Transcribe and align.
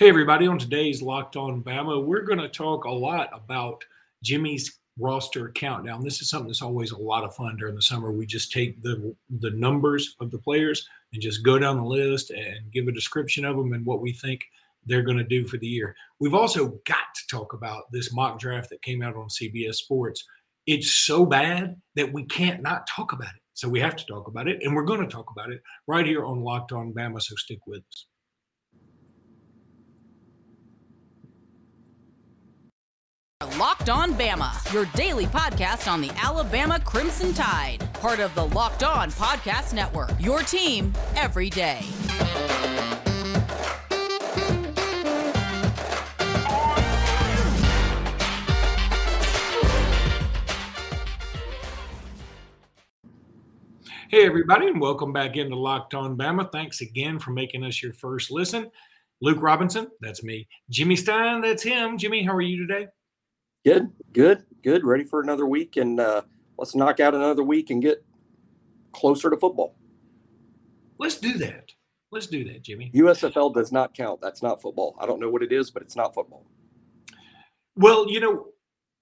Hey, 0.00 0.08
everybody, 0.08 0.46
on 0.46 0.58
today's 0.58 1.02
Locked 1.02 1.36
On 1.36 1.62
Bama, 1.62 2.02
we're 2.02 2.22
going 2.22 2.38
to 2.38 2.48
talk 2.48 2.84
a 2.84 2.90
lot 2.90 3.28
about 3.34 3.84
Jimmy's 4.22 4.78
roster 4.98 5.50
countdown. 5.50 6.02
This 6.02 6.22
is 6.22 6.30
something 6.30 6.48
that's 6.48 6.62
always 6.62 6.92
a 6.92 6.98
lot 6.98 7.22
of 7.22 7.34
fun 7.34 7.58
during 7.58 7.74
the 7.74 7.82
summer. 7.82 8.10
We 8.10 8.24
just 8.24 8.50
take 8.50 8.82
the 8.82 9.14
the 9.40 9.50
numbers 9.50 10.16
of 10.18 10.30
the 10.30 10.38
players 10.38 10.88
and 11.12 11.20
just 11.20 11.44
go 11.44 11.58
down 11.58 11.76
the 11.76 11.84
list 11.84 12.30
and 12.30 12.72
give 12.72 12.88
a 12.88 12.92
description 12.92 13.44
of 13.44 13.58
them 13.58 13.74
and 13.74 13.84
what 13.84 14.00
we 14.00 14.14
think 14.14 14.40
they're 14.86 15.02
going 15.02 15.18
to 15.18 15.22
do 15.22 15.44
for 15.44 15.58
the 15.58 15.66
year. 15.66 15.94
We've 16.18 16.32
also 16.32 16.80
got 16.86 17.14
to 17.16 17.26
talk 17.30 17.52
about 17.52 17.92
this 17.92 18.10
mock 18.10 18.38
draft 18.38 18.70
that 18.70 18.80
came 18.80 19.02
out 19.02 19.16
on 19.16 19.28
CBS 19.28 19.74
Sports. 19.74 20.24
It's 20.66 20.90
so 20.90 21.26
bad 21.26 21.76
that 21.96 22.10
we 22.10 22.24
can't 22.24 22.62
not 22.62 22.86
talk 22.86 23.12
about 23.12 23.34
it. 23.34 23.42
So 23.52 23.68
we 23.68 23.80
have 23.80 23.96
to 23.96 24.06
talk 24.06 24.28
about 24.28 24.48
it, 24.48 24.62
and 24.62 24.74
we're 24.74 24.84
going 24.84 25.02
to 25.02 25.14
talk 25.14 25.30
about 25.30 25.52
it 25.52 25.60
right 25.86 26.06
here 26.06 26.24
on 26.24 26.40
Locked 26.40 26.72
On 26.72 26.90
Bama. 26.94 27.20
So 27.20 27.36
stick 27.36 27.58
with 27.66 27.82
us. 27.92 28.06
Locked 33.56 33.88
On 33.88 34.12
Bama, 34.12 34.70
your 34.70 34.84
daily 34.94 35.24
podcast 35.24 35.90
on 35.90 36.02
the 36.02 36.10
Alabama 36.22 36.78
Crimson 36.78 37.32
Tide. 37.32 37.78
Part 37.94 38.20
of 38.20 38.34
the 38.34 38.44
Locked 38.48 38.82
On 38.82 39.10
Podcast 39.12 39.72
Network. 39.72 40.10
Your 40.20 40.40
team 40.40 40.92
every 41.16 41.48
day. 41.48 41.80
Hey, 54.10 54.26
everybody, 54.26 54.66
and 54.66 54.78
welcome 54.82 55.14
back 55.14 55.38
into 55.38 55.56
Locked 55.56 55.94
On 55.94 56.14
Bama. 56.14 56.52
Thanks 56.52 56.82
again 56.82 57.18
for 57.18 57.30
making 57.30 57.64
us 57.64 57.82
your 57.82 57.94
first 57.94 58.30
listen. 58.30 58.70
Luke 59.22 59.38
Robinson, 59.40 59.86
that's 60.02 60.22
me. 60.22 60.46
Jimmy 60.68 60.96
Stein, 60.96 61.40
that's 61.40 61.62
him. 61.62 61.96
Jimmy, 61.96 62.22
how 62.22 62.34
are 62.34 62.42
you 62.42 62.58
today? 62.58 62.88
Good, 63.64 63.90
good, 64.12 64.44
good. 64.62 64.84
Ready 64.84 65.04
for 65.04 65.20
another 65.20 65.46
week, 65.46 65.76
and 65.76 66.00
uh, 66.00 66.22
let's 66.56 66.74
knock 66.74 66.98
out 66.98 67.14
another 67.14 67.42
week 67.42 67.70
and 67.70 67.82
get 67.82 68.04
closer 68.92 69.28
to 69.28 69.36
football. 69.36 69.76
Let's 70.98 71.18
do 71.18 71.34
that. 71.38 71.72
Let's 72.10 72.26
do 72.26 72.42
that, 72.44 72.62
Jimmy. 72.62 72.90
USFL 72.94 73.54
does 73.54 73.70
not 73.70 73.94
count. 73.94 74.20
That's 74.20 74.42
not 74.42 74.62
football. 74.62 74.96
I 75.00 75.06
don't 75.06 75.20
know 75.20 75.30
what 75.30 75.42
it 75.42 75.52
is, 75.52 75.70
but 75.70 75.82
it's 75.82 75.94
not 75.94 76.14
football. 76.14 76.46
Well, 77.76 78.10
you 78.10 78.20
know, 78.20 78.46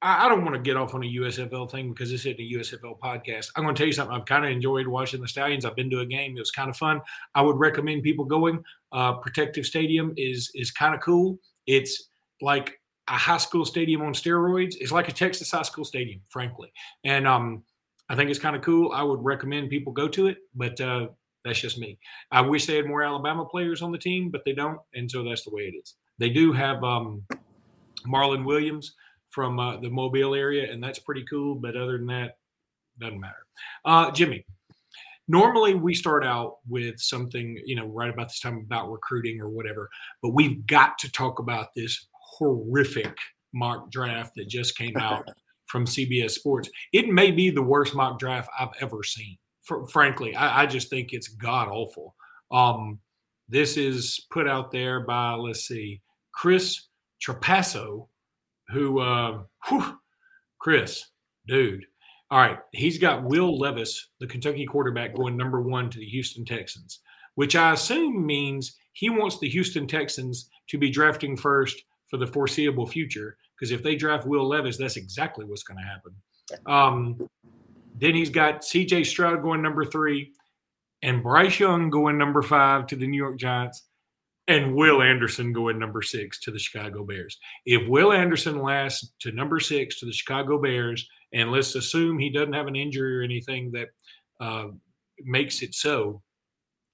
I, 0.02 0.26
I 0.26 0.28
don't 0.28 0.44
want 0.44 0.56
to 0.56 0.60
get 0.60 0.76
off 0.76 0.92
on 0.92 1.04
a 1.04 1.06
USFL 1.06 1.70
thing 1.70 1.90
because 1.90 2.10
this 2.10 2.26
isn't 2.26 2.40
a 2.40 2.52
USFL 2.58 2.98
podcast. 2.98 3.50
I'm 3.56 3.62
going 3.62 3.74
to 3.74 3.78
tell 3.78 3.86
you 3.86 3.92
something. 3.92 4.14
I've 4.14 4.26
kind 4.26 4.44
of 4.44 4.50
enjoyed 4.50 4.86
watching 4.86 5.20
the 5.20 5.28
Stallions. 5.28 5.64
I've 5.64 5.76
been 5.76 5.90
to 5.90 6.00
a 6.00 6.06
game. 6.06 6.36
It 6.36 6.40
was 6.40 6.50
kind 6.50 6.68
of 6.68 6.76
fun. 6.76 7.00
I 7.34 7.42
would 7.42 7.58
recommend 7.58 8.02
people 8.02 8.24
going. 8.24 8.62
Uh, 8.92 9.14
Protective 9.14 9.64
Stadium 9.64 10.12
is 10.16 10.50
is 10.54 10.70
kind 10.70 10.94
of 10.94 11.00
cool. 11.00 11.38
It's 11.66 12.08
like 12.40 12.80
a 13.08 13.16
high 13.16 13.38
school 13.38 13.64
stadium 13.64 14.02
on 14.02 14.12
steroids. 14.12 14.76
It's 14.80 14.92
like 14.92 15.08
a 15.08 15.12
Texas 15.12 15.50
high 15.50 15.62
school 15.62 15.84
stadium, 15.84 16.20
frankly. 16.28 16.72
And 17.04 17.26
um, 17.26 17.62
I 18.08 18.14
think 18.14 18.30
it's 18.30 18.38
kind 18.38 18.56
of 18.56 18.62
cool. 18.62 18.92
I 18.92 19.02
would 19.02 19.22
recommend 19.22 19.70
people 19.70 19.92
go 19.92 20.08
to 20.08 20.26
it, 20.26 20.38
but 20.54 20.80
uh, 20.80 21.08
that's 21.44 21.60
just 21.60 21.78
me. 21.78 21.98
I 22.30 22.40
wish 22.40 22.66
they 22.66 22.76
had 22.76 22.86
more 22.86 23.02
Alabama 23.02 23.44
players 23.44 23.82
on 23.82 23.92
the 23.92 23.98
team, 23.98 24.30
but 24.30 24.42
they 24.44 24.52
don't, 24.52 24.80
and 24.94 25.10
so 25.10 25.24
that's 25.24 25.44
the 25.44 25.50
way 25.50 25.62
it 25.62 25.74
is. 25.76 25.94
They 26.18 26.30
do 26.30 26.52
have 26.52 26.82
um, 26.84 27.22
Marlon 28.06 28.44
Williams 28.44 28.94
from 29.30 29.58
uh, 29.58 29.78
the 29.78 29.90
Mobile 29.90 30.34
area, 30.34 30.70
and 30.70 30.82
that's 30.82 30.98
pretty 30.98 31.24
cool. 31.28 31.54
But 31.54 31.76
other 31.76 31.98
than 31.98 32.06
that, 32.08 32.38
doesn't 32.98 33.20
matter. 33.20 33.46
Uh, 33.84 34.10
Jimmy, 34.10 34.44
normally 35.28 35.74
we 35.74 35.94
start 35.94 36.24
out 36.24 36.56
with 36.68 36.98
something, 36.98 37.60
you 37.64 37.76
know, 37.76 37.86
right 37.86 38.10
about 38.10 38.28
this 38.28 38.40
time 38.40 38.64
about 38.66 38.90
recruiting 38.90 39.40
or 39.40 39.48
whatever, 39.48 39.88
but 40.22 40.30
we've 40.30 40.66
got 40.66 40.98
to 40.98 41.12
talk 41.12 41.38
about 41.38 41.68
this 41.76 42.08
horrific 42.36 43.16
mock 43.54 43.90
draft 43.90 44.32
that 44.36 44.48
just 44.48 44.76
came 44.76 44.96
out 44.96 45.28
from 45.66 45.84
CBS 45.84 46.32
Sports. 46.32 46.68
It 46.92 47.08
may 47.08 47.30
be 47.30 47.50
the 47.50 47.62
worst 47.62 47.94
mock 47.94 48.18
draft 48.18 48.50
I've 48.58 48.68
ever 48.80 49.02
seen. 49.02 49.36
For, 49.62 49.86
frankly, 49.88 50.34
I, 50.34 50.62
I, 50.62 50.66
just 50.66 50.88
think 50.88 51.12
it's 51.12 51.28
god 51.28 51.68
awful. 51.68 52.14
Um, 52.50 53.00
this 53.48 53.76
is 53.76 54.26
put 54.30 54.48
out 54.48 54.70
there 54.70 55.00
by 55.00 55.32
let's 55.32 55.66
see, 55.66 56.00
Chris 56.32 56.88
Trapasso, 57.22 58.08
who, 58.68 59.00
uh, 59.00 59.42
whew, 59.66 59.98
Chris, 60.58 61.04
dude. 61.46 61.84
All 62.30 62.38
right, 62.38 62.58
he's 62.72 62.98
got 62.98 63.24
Will 63.24 63.58
Levis, 63.58 64.08
the 64.20 64.26
Kentucky 64.26 64.66
quarterback, 64.66 65.14
going 65.14 65.36
number 65.36 65.60
one 65.60 65.90
to 65.90 65.98
the 65.98 66.04
Houston 66.06 66.44
Texans, 66.44 67.00
which 67.34 67.56
I 67.56 67.72
assume 67.72 68.24
means 68.24 68.76
he 68.92 69.10
wants 69.10 69.38
the 69.38 69.48
Houston 69.48 69.86
Texans 69.86 70.48
to 70.68 70.78
be 70.78 70.90
drafting 70.90 71.36
first 71.36 71.82
for 72.08 72.16
the 72.16 72.26
foreseeable 72.26 72.86
future. 72.86 73.36
Because 73.54 73.70
if 73.72 73.82
they 73.82 73.96
draft 73.96 74.26
Will 74.26 74.46
Levis, 74.46 74.76
that's 74.76 74.96
exactly 74.96 75.44
what's 75.44 75.62
going 75.62 75.78
to 75.78 75.84
happen. 75.84 76.14
Um, 76.66 77.28
then 77.98 78.14
he's 78.14 78.30
got 78.30 78.64
C.J. 78.64 79.04
Stroud 79.04 79.42
going 79.42 79.62
number 79.62 79.84
three, 79.84 80.32
and 81.02 81.22
Bryce 81.22 81.58
Young 81.58 81.90
going 81.90 82.16
number 82.16 82.42
five 82.42 82.86
to 82.88 82.96
the 82.96 83.06
New 83.06 83.16
York 83.16 83.38
Giants, 83.38 83.84
and 84.46 84.74
Will 84.74 85.02
Anderson 85.02 85.52
going 85.52 85.78
number 85.78 86.00
six 86.00 86.40
to 86.40 86.50
the 86.50 86.58
Chicago 86.58 87.04
Bears. 87.04 87.38
If 87.66 87.88
Will 87.88 88.12
Anderson 88.12 88.62
lasts 88.62 89.12
to 89.20 89.32
number 89.32 89.60
six 89.60 89.98
to 90.00 90.06
the 90.06 90.12
Chicago 90.12 90.60
Bears, 90.60 91.08
and 91.32 91.50
let's 91.50 91.74
assume 91.74 92.18
he 92.18 92.30
doesn't 92.30 92.54
have 92.54 92.68
an 92.68 92.76
injury 92.76 93.18
or 93.18 93.22
anything 93.22 93.72
that 93.72 93.88
uh, 94.40 94.68
makes 95.24 95.62
it 95.62 95.74
so, 95.74 96.22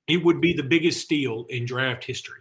it 0.09 0.25
would 0.25 0.41
be 0.41 0.53
the 0.53 0.63
biggest 0.63 1.01
steal 1.01 1.47
in 1.49 1.65
draft 1.65 2.05
history. 2.05 2.41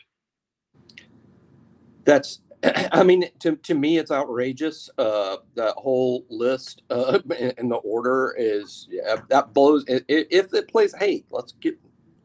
That's 2.06 2.40
I 2.92 3.04
mean, 3.04 3.26
to, 3.40 3.56
to 3.56 3.74
me, 3.74 3.98
it's 3.98 4.12
outrageous. 4.12 4.90
Uh, 4.98 5.38
that 5.56 5.74
whole 5.76 6.26
list 6.30 6.84
uh, 6.90 7.20
in 7.58 7.70
the 7.70 7.76
order 7.84 8.36
is 8.38 8.88
yeah, 8.90 9.18
that 9.30 9.54
blows. 9.54 9.84
If 9.88 10.54
it 10.54 10.68
plays, 10.68 10.94
hey, 10.98 11.24
let's 11.30 11.54
get, 11.54 11.78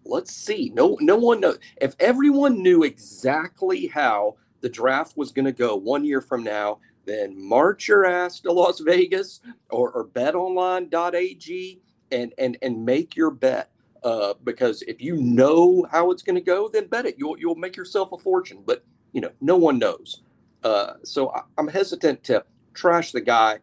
let's 0.05 0.35
see. 0.35 0.71
No, 0.75 0.97
no 1.01 1.17
one 1.17 1.41
knows. 1.41 1.59
If 1.81 1.95
everyone 1.99 2.63
knew 2.63 2.85
exactly 2.85 3.87
how 3.89 4.37
the 4.61 4.69
draft 4.69 5.17
was 5.17 5.33
going 5.33 5.47
to 5.47 5.53
go 5.53 5.77
one 5.77 6.05
year 6.05 6.21
from 6.21 6.43
now, 6.43 6.79
then 7.05 7.41
march 7.41 7.89
your 7.89 8.05
ass 8.05 8.41
to 8.41 8.53
Las 8.53 8.81
Vegas 8.81 9.41
or, 9.71 9.91
or 9.93 10.07
betonline.ag 10.07 11.81
and 12.11 12.35
and 12.39 12.57
and 12.63 12.85
make 12.85 13.17
your 13.17 13.31
bet. 13.31 13.71
Uh, 14.05 14.35
because 14.45 14.83
if 14.83 15.03
you 15.03 15.17
know 15.17 15.85
how 15.91 16.13
it's 16.13 16.23
going 16.23 16.37
to 16.37 16.41
go, 16.41 16.69
then 16.69 16.87
bet 16.87 17.07
it. 17.07 17.17
You'll 17.19 17.39
you'll 17.39 17.57
make 17.57 17.77
yourself 17.77 18.13
a 18.13 18.19
fortune. 18.19 18.63
But 18.65 18.85
you 19.13 19.21
know, 19.21 19.31
no 19.41 19.57
one 19.57 19.79
knows. 19.79 20.23
Uh, 20.65 20.95
so 21.05 21.31
I, 21.31 21.43
I'm 21.57 21.69
hesitant 21.69 22.25
to 22.25 22.45
trash 22.75 23.13
the 23.13 23.21
guy. 23.21 23.59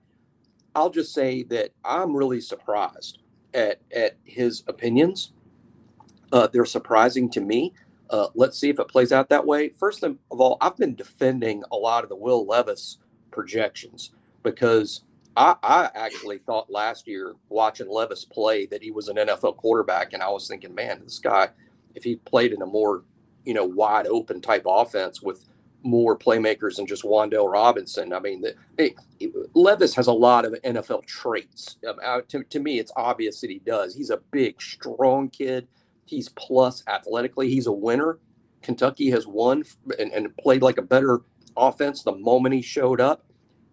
I'll 0.76 0.90
just 0.90 1.14
say 1.14 1.44
that 1.44 1.72
I'm 1.84 2.16
really 2.16 2.42
surprised 2.42 3.20
at 3.54 3.80
at 3.96 4.18
his 4.24 4.64
opinions. 4.68 5.32
Uh, 6.32 6.48
they're 6.48 6.66
surprising 6.66 7.30
to 7.32 7.42
me. 7.42 7.74
Uh, 8.10 8.28
let's 8.36 8.60
see 8.60 8.70
if 8.70 8.80
it 8.80 8.88
plays 8.88 9.12
out 9.12 9.30
that 9.30 9.46
way. 9.46 9.70
First 9.70 10.04
of 10.04 10.18
all, 10.30 10.58
I've 10.62 10.78
been 10.78 10.96
defending 10.96 11.64
a 11.72 11.76
lot 11.76 12.04
of 12.04 12.10
the 12.10 12.16
Will 12.16 12.46
Levis 12.46 12.98
projections 13.32 14.12
because 14.44 15.02
I, 15.36 15.56
I, 15.64 15.90
actually 15.96 16.38
thought 16.38 16.70
last 16.70 17.08
year 17.08 17.36
watching 17.50 17.90
Levis 17.90 18.24
play 18.26 18.68
that 18.68 18.84
he 18.84 18.92
was 18.92 19.08
an 19.08 19.18
NFL 19.18 19.58
quarterback, 19.58 20.14
and 20.14 20.22
I 20.22 20.30
was 20.30 20.48
thinking, 20.48 20.76
man, 20.76 21.02
this 21.04 21.20
guy, 21.20 21.50
if 21.96 22.04
he 22.04 22.18
played 22.18 22.54
in 22.54 22.62
a 22.62 22.66
more 22.66 23.04
you 23.44 23.54
know 23.54 23.66
wide 23.66 24.08
open 24.08 24.42
type 24.42 24.64
offense 24.66 25.22
with 25.22 25.46
more 25.86 26.18
playmakers 26.18 26.78
than 26.78 26.88
just 26.88 27.04
Wan'Dale 27.04 27.52
Robinson. 27.52 28.12
I 28.12 28.20
mean, 28.20 28.42
the, 28.42 28.56
hey, 28.78 28.96
Levis 29.54 29.96
has 29.96 30.08
a 30.08 30.14
lot 30.14 30.44
of 30.44 30.54
NFL 30.64 31.06
traits. 31.06 31.78
Um, 31.88 31.98
uh, 32.04 32.22
to, 32.30 32.44
to 32.44 32.60
me, 32.60 32.80
it's 32.80 32.92
obvious 32.96 33.40
that 33.42 33.50
he 33.50 33.60
does. 33.60 33.96
He's 33.96 34.10
a 34.10 34.18
big, 34.32 34.62
strong 34.62 35.30
kid. 35.30 35.68
He's 36.06 36.30
plus 36.30 36.84
athletically. 36.88 37.50
He's 37.50 37.68
a 37.68 37.72
winner. 37.72 38.20
Kentucky 38.62 39.12
has 39.12 39.28
won 39.28 39.64
and, 40.00 40.12
and 40.12 40.36
played 40.38 40.64
like 40.64 40.78
a 40.78 40.82
better 40.82 41.22
offense 41.56 42.02
the 42.02 42.16
moment 42.16 42.56
he 42.56 42.62
showed 42.62 43.00
up. 43.00 43.24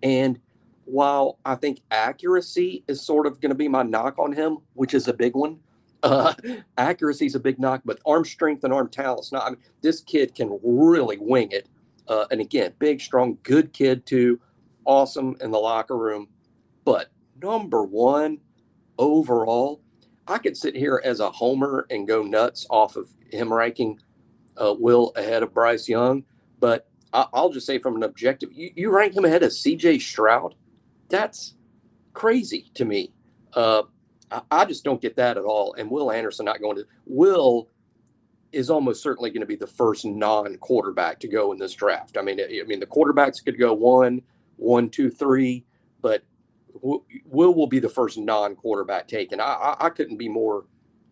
And 0.02 0.38
while 0.84 1.38
I 1.44 1.54
think 1.54 1.80
accuracy 1.90 2.84
is 2.86 3.00
sort 3.00 3.26
of 3.26 3.40
going 3.40 3.50
to 3.50 3.56
be 3.56 3.68
my 3.68 3.82
knock 3.82 4.18
on 4.18 4.32
him, 4.32 4.58
which 4.74 4.92
is 4.92 5.08
a 5.08 5.14
big 5.14 5.34
one, 5.34 5.60
uh, 6.02 6.34
accuracy 6.76 7.26
is 7.26 7.36
a 7.36 7.40
big 7.40 7.58
knock, 7.58 7.82
but 7.84 8.00
arm 8.04 8.24
strength 8.24 8.64
and 8.64 8.72
arm 8.72 8.88
talent's 8.88 9.30
not. 9.30 9.44
I 9.46 9.50
mean, 9.50 9.60
this 9.82 10.00
kid 10.00 10.34
can 10.34 10.58
really 10.62 11.16
wing 11.16 11.48
it 11.52 11.68
uh, 12.08 12.26
and 12.30 12.40
again, 12.40 12.74
big, 12.78 13.00
strong, 13.00 13.38
good 13.42 13.72
kid 13.72 14.06
too, 14.06 14.40
awesome 14.84 15.36
in 15.40 15.50
the 15.50 15.58
locker 15.58 15.96
room. 15.96 16.28
But 16.84 17.08
number 17.40 17.84
one 17.84 18.38
overall, 18.98 19.82
I 20.26 20.38
could 20.38 20.56
sit 20.56 20.74
here 20.76 21.00
as 21.04 21.20
a 21.20 21.30
homer 21.30 21.86
and 21.90 22.06
go 22.08 22.22
nuts 22.22 22.66
off 22.70 22.96
of 22.96 23.10
him 23.30 23.52
ranking 23.52 23.98
uh, 24.56 24.74
Will 24.78 25.12
ahead 25.16 25.42
of 25.42 25.54
Bryce 25.54 25.88
Young. 25.88 26.24
But 26.60 26.88
I- 27.12 27.26
will 27.32 27.50
just 27.52 27.66
say 27.66 27.78
from 27.78 27.96
an 27.96 28.02
objective, 28.02 28.52
you, 28.52 28.70
you 28.74 28.90
rank 28.90 29.14
him 29.14 29.24
ahead 29.24 29.42
of 29.42 29.50
CJ 29.50 30.00
Stroud. 30.00 30.54
That's 31.08 31.54
crazy 32.12 32.70
to 32.74 32.84
me. 32.84 33.12
Uh, 33.54 33.82
I, 34.30 34.42
I 34.50 34.64
just 34.64 34.84
don't 34.84 35.00
get 35.00 35.16
that 35.16 35.36
at 35.36 35.44
all. 35.44 35.74
And 35.74 35.90
Will 35.90 36.10
Anderson 36.10 36.46
not 36.46 36.60
going 36.60 36.76
to 36.76 36.84
Will 37.06 37.68
is 38.52 38.70
almost 38.70 39.02
certainly 39.02 39.30
going 39.30 39.40
to 39.40 39.46
be 39.46 39.56
the 39.56 39.66
first 39.66 40.04
non-quarterback 40.04 41.18
to 41.20 41.28
go 41.28 41.52
in 41.52 41.58
this 41.58 41.74
draft. 41.74 42.16
I 42.16 42.22
mean, 42.22 42.40
I 42.40 42.62
mean 42.66 42.80
the 42.80 42.86
quarterbacks 42.86 43.44
could 43.44 43.58
go 43.58 43.72
one, 43.72 44.22
one, 44.56 44.90
two, 44.90 45.10
three, 45.10 45.64
but 46.00 46.22
Will 46.80 47.54
will 47.54 47.66
be 47.66 47.78
the 47.78 47.88
first 47.88 48.18
non-quarterback 48.18 49.06
taken. 49.06 49.40
I, 49.40 49.76
I, 49.78 49.90
couldn't 49.90 50.16
be 50.16 50.28
more 50.28 50.64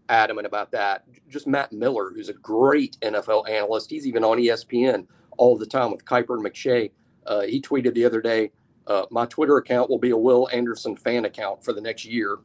adamant 0.09 0.47
about 0.47 0.73
that. 0.73 1.05
Just 1.29 1.47
Matt 1.47 1.73
Miller, 1.73 2.11
who's 2.13 2.29
a 2.29 2.35
great 2.35 2.97
NFL 3.03 3.49
analyst, 3.49 3.91
he's 3.91 4.07
even 4.07 4.25
on 4.25 4.39
ESPN 4.39 5.07
all 5.37 5.57
the 5.57 5.67
time 5.67 5.91
with 5.91 6.05
Kiper 6.05 6.37
and 6.37 6.45
McShay. 6.45 6.91
Uh, 7.27 7.43
he 7.43 7.61
tweeted 7.61 7.95
the 7.95 8.05
other 8.05 8.21
day, 8.21 8.51
uh, 8.87 9.05
"My 9.11 9.27
Twitter 9.27 9.59
account 9.59 9.91
will 9.91 9.99
be 9.99 10.11
a 10.11 10.17
Will 10.17 10.49
Anderson 10.53 10.97
fan 10.97 11.25
account 11.25 11.63
for 11.63 11.73
the 11.73 11.81
next 11.81 12.05
year," 12.05 12.39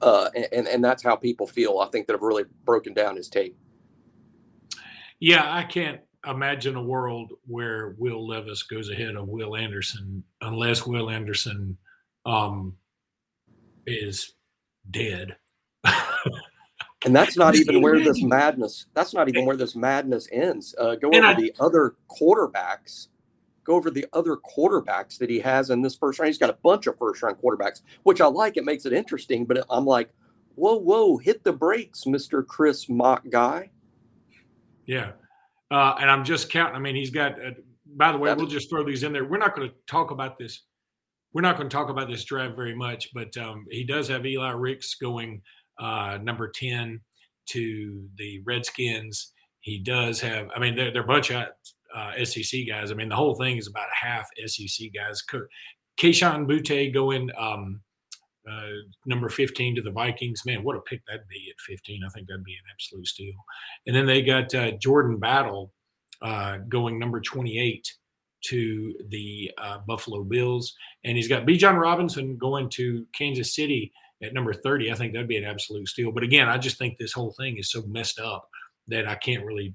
uh, 0.00 0.28
and 0.52 0.68
and 0.68 0.84
that's 0.84 1.02
how 1.02 1.16
people 1.16 1.46
feel. 1.46 1.78
I 1.78 1.88
think 1.88 2.06
that 2.06 2.12
have 2.12 2.22
really 2.22 2.44
broken 2.64 2.92
down 2.92 3.16
his 3.16 3.28
tape. 3.28 3.56
Yeah, 5.20 5.52
I 5.52 5.64
can't 5.64 6.00
imagine 6.26 6.76
a 6.76 6.82
world 6.82 7.32
where 7.46 7.94
Will 7.98 8.26
Levis 8.26 8.62
goes 8.64 8.90
ahead 8.90 9.16
of 9.16 9.28
Will 9.28 9.56
Anderson 9.56 10.22
unless 10.40 10.86
Will 10.86 11.10
Anderson 11.10 11.76
um, 12.26 12.74
is 13.86 14.34
dead. 14.90 15.36
and 17.04 17.14
that's 17.14 17.36
not 17.36 17.54
even 17.54 17.80
where 17.80 17.98
this 17.98 18.22
madness. 18.22 18.86
That's 18.94 19.14
not 19.14 19.28
even 19.28 19.46
where 19.46 19.56
this 19.56 19.74
madness 19.74 20.28
ends. 20.32 20.74
Uh, 20.78 20.96
go 20.96 21.08
over 21.08 21.26
I, 21.26 21.34
the 21.34 21.54
other 21.60 21.94
quarterbacks. 22.10 23.08
Go 23.64 23.74
over 23.74 23.90
the 23.90 24.06
other 24.12 24.36
quarterbacks 24.36 25.18
that 25.18 25.28
he 25.28 25.40
has 25.40 25.70
in 25.70 25.82
this 25.82 25.96
first 25.96 26.18
round. 26.18 26.28
He's 26.28 26.38
got 26.38 26.50
a 26.50 26.58
bunch 26.62 26.86
of 26.86 26.98
first 26.98 27.22
round 27.22 27.36
quarterbacks, 27.36 27.82
which 28.02 28.20
I 28.20 28.26
like. 28.26 28.56
It 28.56 28.64
makes 28.64 28.86
it 28.86 28.92
interesting. 28.92 29.44
But 29.44 29.64
I'm 29.68 29.84
like, 29.84 30.10
whoa, 30.54 30.76
whoa, 30.76 31.18
hit 31.18 31.44
the 31.44 31.52
brakes, 31.52 32.06
Mister 32.06 32.42
Chris 32.42 32.88
Mock 32.88 33.24
guy. 33.30 33.70
Yeah, 34.88 35.12
uh, 35.70 35.94
and 36.00 36.10
I'm 36.10 36.24
just 36.24 36.50
counting. 36.50 36.74
I 36.74 36.80
mean, 36.80 36.96
he's 36.96 37.10
got. 37.10 37.32
Uh, 37.34 37.50
by 37.96 38.10
the 38.10 38.18
way, 38.18 38.34
we'll 38.34 38.46
just 38.46 38.68
throw 38.68 38.84
these 38.84 39.02
in 39.02 39.12
there. 39.12 39.24
We're 39.24 39.38
not 39.38 39.54
going 39.54 39.68
to 39.68 39.74
talk 39.86 40.10
about 40.10 40.38
this. 40.38 40.62
We're 41.32 41.42
not 41.42 41.56
going 41.56 41.68
to 41.68 41.74
talk 41.74 41.90
about 41.90 42.08
this 42.08 42.24
draft 42.24 42.56
very 42.56 42.74
much, 42.74 43.10
but 43.14 43.36
um, 43.36 43.66
he 43.70 43.84
does 43.84 44.08
have 44.08 44.26
Eli 44.26 44.50
Ricks 44.52 44.94
going 44.94 45.42
uh, 45.78 46.18
number 46.22 46.48
ten 46.48 47.00
to 47.50 48.08
the 48.16 48.42
Redskins. 48.46 49.32
He 49.60 49.78
does 49.78 50.20
have. 50.22 50.48
I 50.56 50.58
mean, 50.58 50.74
they're, 50.74 50.90
they're 50.90 51.02
a 51.02 51.06
bunch 51.06 51.30
of 51.30 51.48
uh, 51.94 52.24
SEC 52.24 52.60
guys. 52.66 52.90
I 52.90 52.94
mean, 52.94 53.10
the 53.10 53.16
whole 53.16 53.34
thing 53.34 53.58
is 53.58 53.68
about 53.68 53.88
half 53.92 54.26
SEC 54.46 54.88
guys. 54.94 55.22
Kayshon 56.00 56.46
Boutte 56.46 56.94
going 56.94 57.30
um, 57.36 57.82
uh, 58.48 58.68
number 59.06 59.28
15 59.28 59.76
to 59.76 59.82
the 59.82 59.90
Vikings. 59.90 60.42
Man, 60.46 60.62
what 60.62 60.76
a 60.76 60.80
pick 60.80 61.04
that'd 61.06 61.28
be 61.28 61.46
at 61.50 61.60
15. 61.60 62.02
I 62.04 62.08
think 62.10 62.28
that'd 62.28 62.44
be 62.44 62.54
an 62.54 62.70
absolute 62.72 63.06
steal. 63.06 63.34
And 63.86 63.94
then 63.94 64.06
they 64.06 64.22
got 64.22 64.54
uh, 64.54 64.72
Jordan 64.72 65.18
Battle 65.18 65.72
uh, 66.22 66.58
going 66.68 66.98
number 66.98 67.20
28 67.20 67.92
to 68.40 68.94
the 69.08 69.50
uh, 69.58 69.78
Buffalo 69.86 70.22
Bills. 70.22 70.74
And 71.04 71.16
he's 71.16 71.28
got 71.28 71.46
Bijan 71.46 71.80
Robinson 71.80 72.36
going 72.36 72.68
to 72.70 73.06
Kansas 73.12 73.54
City 73.54 73.92
at 74.22 74.34
number 74.34 74.52
30. 74.52 74.90
I 74.90 74.94
think 74.94 75.12
that'd 75.12 75.28
be 75.28 75.36
an 75.36 75.44
absolute 75.44 75.88
steal. 75.88 76.12
But 76.12 76.22
again, 76.22 76.48
I 76.48 76.58
just 76.58 76.78
think 76.78 76.98
this 76.98 77.12
whole 77.12 77.32
thing 77.32 77.58
is 77.58 77.70
so 77.70 77.82
messed 77.82 78.20
up 78.20 78.48
that 78.88 79.06
I 79.06 79.14
can't 79.16 79.44
really 79.44 79.74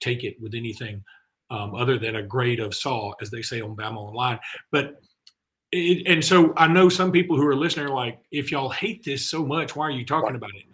take 0.00 0.24
it 0.24 0.36
with 0.40 0.54
anything 0.54 1.02
um, 1.50 1.74
other 1.74 1.98
than 1.98 2.16
a 2.16 2.22
grade 2.22 2.60
of 2.60 2.74
saw, 2.74 3.12
as 3.20 3.30
they 3.30 3.42
say 3.42 3.60
on 3.60 3.76
Bama 3.76 3.96
Online. 3.96 4.38
But 4.70 5.00
it, 5.72 6.06
and 6.06 6.24
so 6.24 6.52
I 6.56 6.66
know 6.68 6.88
some 6.88 7.12
people 7.12 7.36
who 7.36 7.46
are 7.46 7.56
listening 7.56 7.86
are 7.86 7.94
like, 7.94 8.20
if 8.30 8.50
y'all 8.50 8.70
hate 8.70 9.04
this 9.04 9.24
so 9.26 9.44
much, 9.44 9.76
why 9.76 9.86
are 9.86 9.90
you 9.90 10.04
talking 10.04 10.34
about 10.34 10.50
it? 10.54 10.64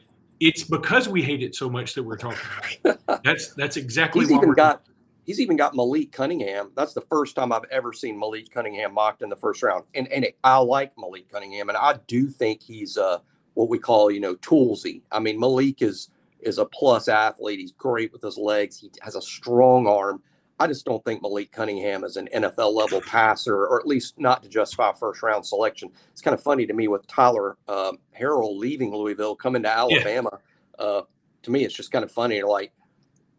It's 0.40 0.64
because 0.64 1.08
we 1.08 1.22
hate 1.22 1.42
it 1.42 1.54
so 1.54 1.68
much 1.68 1.94
that 1.94 2.02
we're 2.02 2.16
talking 2.16 2.38
about 2.58 2.98
it. 3.08 3.22
That's 3.24 3.54
that's 3.54 3.78
exactly 3.78 4.20
he's 4.20 4.32
even 4.32 4.52
got 4.52 4.82
he's 5.24 5.40
even 5.40 5.56
got 5.56 5.74
Malik 5.74 6.12
Cunningham. 6.12 6.70
That's 6.76 6.92
the 6.92 7.00
first 7.02 7.34
time 7.34 7.52
I've 7.52 7.64
ever 7.70 7.92
seen 7.92 8.18
Malik 8.18 8.50
Cunningham 8.50 8.94
mocked 8.94 9.22
in 9.22 9.28
the 9.28 9.36
first 9.36 9.62
round. 9.62 9.84
And 9.94 10.08
and 10.08 10.24
it, 10.24 10.36
I 10.44 10.58
like 10.58 10.92
Malik 10.98 11.30
Cunningham, 11.30 11.68
and 11.68 11.76
I 11.78 11.98
do 12.06 12.28
think 12.28 12.62
he's 12.62 12.98
uh 12.98 13.18
what 13.54 13.68
we 13.68 13.78
call 13.78 14.10
you 14.10 14.20
know 14.20 14.36
toolsy. 14.36 15.00
I 15.10 15.20
mean 15.20 15.40
Malik 15.40 15.82
is 15.82 16.10
is 16.40 16.58
a 16.58 16.66
plus 16.66 17.08
athlete. 17.08 17.58
He's 17.58 17.72
great 17.72 18.12
with 18.12 18.22
his 18.22 18.36
legs. 18.36 18.78
He 18.78 18.90
has 19.00 19.16
a 19.16 19.22
strong 19.22 19.86
arm. 19.86 20.22
I 20.58 20.66
just 20.66 20.86
don't 20.86 21.04
think 21.04 21.20
Malik 21.20 21.52
Cunningham 21.52 22.02
is 22.04 22.16
an 22.16 22.28
NFL 22.34 22.74
level 22.74 23.00
passer, 23.02 23.66
or 23.66 23.78
at 23.78 23.86
least 23.86 24.18
not 24.18 24.42
to 24.42 24.48
justify 24.48 24.92
first 24.92 25.22
round 25.22 25.44
selection. 25.44 25.90
It's 26.12 26.22
kind 26.22 26.34
of 26.34 26.42
funny 26.42 26.66
to 26.66 26.72
me 26.72 26.88
with 26.88 27.06
Tyler 27.06 27.58
um, 27.68 27.98
Harrell 28.18 28.58
leaving 28.58 28.94
Louisville, 28.94 29.36
coming 29.36 29.62
to 29.64 29.70
Alabama. 29.70 30.30
Yeah. 30.78 30.84
Uh, 30.84 31.02
to 31.42 31.50
me, 31.50 31.64
it's 31.64 31.74
just 31.74 31.92
kind 31.92 32.04
of 32.04 32.10
funny. 32.10 32.42
Like, 32.42 32.72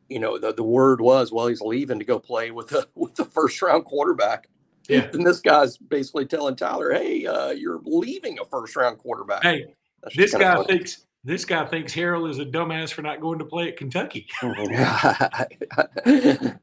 you 0.10 0.20
know, 0.20 0.38
the, 0.38 0.54
the 0.54 0.64
word 0.64 1.02
was, 1.02 1.32
well, 1.32 1.48
he's 1.48 1.62
leaving 1.62 2.00
to 2.00 2.06
go 2.06 2.20
play 2.20 2.52
with 2.52 2.72
a 2.74 2.88
with 2.96 3.16
the 3.16 3.26
first 3.26 3.62
round 3.62 3.86
quarterback. 3.86 4.48
Yeah. 4.88 5.10
And 5.12 5.26
this 5.26 5.42
guy's 5.42 5.78
basically 5.78 6.26
telling 6.28 6.56
Tyler, 6.56 6.94
hey, 6.94 7.26
uh, 7.26 7.50
you're 7.50 7.82
leaving 7.84 8.40
a 8.40 8.46
first 8.46 8.76
round 8.76 9.00
quarterback. 9.00 9.44
Hey, 9.44 9.74
this 10.16 10.34
guy 10.34 10.64
thinks 10.64 11.07
this 11.28 11.44
guy 11.44 11.66
thinks 11.66 11.94
Harrell 11.94 12.30
is 12.30 12.40
a 12.40 12.46
dumbass 12.46 12.94
for 12.94 13.02
not 13.02 13.20
going 13.20 13.38
to 13.40 13.46
play 13.46 13.68
at 13.68 13.76
Kentucky. 13.76 14.28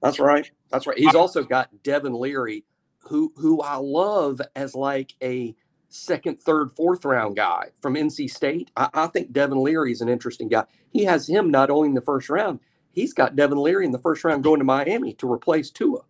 That's 0.00 0.18
right. 0.18 0.50
That's 0.70 0.86
right. 0.86 0.98
He's 0.98 1.14
also 1.14 1.44
got 1.44 1.82
Devin 1.82 2.14
Leary, 2.14 2.64
who 3.00 3.30
who 3.36 3.60
I 3.60 3.76
love 3.76 4.40
as 4.56 4.74
like 4.74 5.12
a 5.22 5.54
second, 5.90 6.40
third, 6.40 6.72
fourth 6.72 7.04
round 7.04 7.36
guy 7.36 7.72
from 7.82 7.94
NC 7.94 8.30
State. 8.30 8.70
I, 8.74 8.88
I 8.94 9.06
think 9.08 9.32
Devin 9.32 9.62
Leary 9.62 9.92
is 9.92 10.00
an 10.00 10.08
interesting 10.08 10.48
guy. 10.48 10.64
He 10.90 11.04
has 11.04 11.28
him 11.28 11.50
not 11.50 11.68
only 11.68 11.88
in 11.88 11.94
the 11.94 12.00
first 12.00 12.30
round, 12.30 12.58
he's 12.90 13.12
got 13.12 13.36
Devin 13.36 13.58
Leary 13.58 13.84
in 13.84 13.92
the 13.92 13.98
first 13.98 14.24
round 14.24 14.42
going 14.42 14.60
to 14.60 14.64
Miami 14.64 15.12
to 15.14 15.30
replace 15.30 15.68
Tua. 15.68 16.00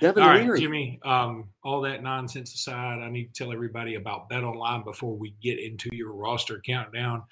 Devin 0.00 0.22
all 0.22 0.28
right, 0.28 0.60
Jimmy. 0.60 1.00
Um, 1.04 1.48
all 1.64 1.80
that 1.82 2.02
nonsense 2.02 2.54
aside, 2.54 3.00
I 3.00 3.08
need 3.08 3.34
to 3.34 3.44
tell 3.44 3.52
everybody 3.52 3.94
about 3.94 4.28
Bet 4.28 4.44
Online 4.44 4.84
before 4.84 5.16
we 5.16 5.34
get 5.42 5.58
into 5.58 5.88
your 5.92 6.12
roster 6.12 6.60
countdown. 6.64 7.22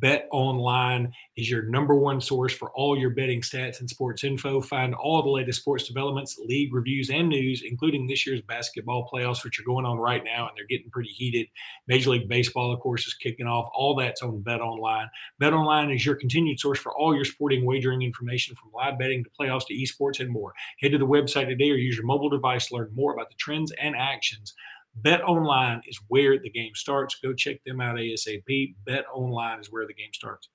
Bet 0.00 0.28
Online 0.30 1.12
is 1.36 1.50
your 1.50 1.62
number 1.62 1.94
one 1.94 2.20
source 2.20 2.52
for 2.52 2.70
all 2.72 2.96
your 2.96 3.10
betting 3.10 3.40
stats 3.40 3.80
and 3.80 3.88
sports 3.88 4.22
info. 4.22 4.60
Find 4.60 4.94
all 4.94 5.22
the 5.22 5.28
latest 5.28 5.60
sports 5.60 5.86
developments, 5.86 6.38
league 6.38 6.72
reviews, 6.72 7.10
and 7.10 7.28
news, 7.28 7.62
including 7.64 8.06
this 8.06 8.26
year's 8.26 8.42
basketball 8.42 9.08
playoffs, 9.12 9.44
which 9.44 9.58
are 9.58 9.64
going 9.64 9.84
on 9.84 9.98
right 9.98 10.22
now, 10.24 10.46
and 10.46 10.56
they're 10.56 10.66
getting 10.66 10.90
pretty 10.90 11.10
heated. 11.10 11.48
Major 11.86 12.10
League 12.10 12.28
Baseball, 12.28 12.72
of 12.72 12.80
course, 12.80 13.06
is 13.06 13.14
kicking 13.14 13.46
off. 13.46 13.70
All 13.74 13.96
that's 13.96 14.22
on 14.22 14.40
Bet 14.42 14.60
Online. 14.60 15.08
Bet 15.38 15.52
Online 15.52 15.90
is 15.90 16.06
your 16.06 16.14
continued 16.14 16.60
source 16.60 16.78
for 16.78 16.92
all 16.96 17.14
your 17.14 17.24
sporting 17.24 17.64
wagering 17.64 18.02
information, 18.02 18.54
from 18.54 18.70
live 18.72 18.98
betting 18.98 19.24
to 19.24 19.30
playoffs 19.30 19.66
to 19.66 19.74
esports 19.74 20.20
and 20.20 20.30
more. 20.30 20.54
Head 20.80 20.92
to 20.92 20.98
the 20.98 21.06
website 21.06 21.48
today 21.48 21.70
or 21.70 21.76
use 21.76 21.96
your 21.96 22.06
mobile 22.06 22.30
device 22.30 22.68
to 22.68 22.76
learn 22.76 22.90
more 22.94 23.14
about 23.14 23.30
the 23.30 23.36
trends 23.36 23.72
and 23.80 23.96
actions 23.96 24.54
Bet 25.02 25.22
Online 25.22 25.82
is 25.86 25.98
where 26.08 26.38
the 26.38 26.50
game 26.50 26.74
starts. 26.74 27.16
Go 27.22 27.32
check 27.32 27.62
them 27.64 27.80
out 27.80 27.96
ASAP. 27.96 28.74
Bet 28.84 29.04
Online 29.12 29.60
is 29.60 29.70
where 29.70 29.86
the 29.86 29.94
game 29.94 30.12
starts. 30.12 30.48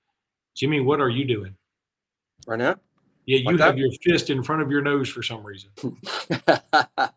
Jimmy, 0.54 0.80
what 0.80 1.00
are 1.00 1.08
you 1.08 1.24
doing? 1.24 1.54
Right 2.46 2.58
now? 2.58 2.76
Yeah, 3.26 3.38
you 3.38 3.44
like 3.44 3.60
have 3.60 3.76
that? 3.76 3.78
your 3.78 3.90
fist 4.02 4.30
in 4.30 4.42
front 4.42 4.62
of 4.62 4.70
your 4.70 4.82
nose 4.82 5.08
for 5.08 5.22
some 5.22 5.42
reason. 5.42 5.70
I 6.46 7.10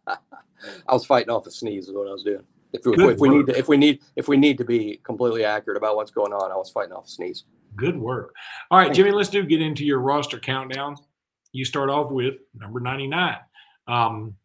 was 0.89 1.05
fighting 1.05 1.29
off 1.29 1.45
a 1.47 1.51
sneeze 1.51 1.87
is 1.87 1.93
what 1.93 2.07
I 2.07 2.11
was 2.11 2.23
doing. 2.23 2.43
If 2.73 2.85
we, 2.85 3.07
if 3.07 3.19
we 3.19 3.29
need 3.29 3.47
to, 3.47 3.57
if 3.57 3.67
we 3.67 3.77
need 3.77 4.01
if 4.15 4.27
we 4.27 4.37
need 4.37 4.57
to 4.57 4.65
be 4.65 4.99
completely 5.03 5.43
accurate 5.45 5.77
about 5.77 5.95
what's 5.95 6.11
going 6.11 6.33
on, 6.33 6.51
I 6.51 6.55
was 6.55 6.69
fighting 6.69 6.93
off 6.93 7.05
a 7.05 7.09
sneeze. 7.09 7.45
Good 7.75 7.97
work. 7.97 8.33
All 8.71 8.77
right, 8.77 8.93
Jimmy, 8.93 9.11
let's 9.11 9.29
do 9.29 9.43
get 9.43 9.61
into 9.61 9.85
your 9.85 9.99
roster 9.99 10.39
countdown. 10.39 10.95
You 11.51 11.65
start 11.65 11.89
off 11.89 12.11
with 12.11 12.35
number 12.53 12.79
99. 12.79 13.37
Um, 13.87 14.35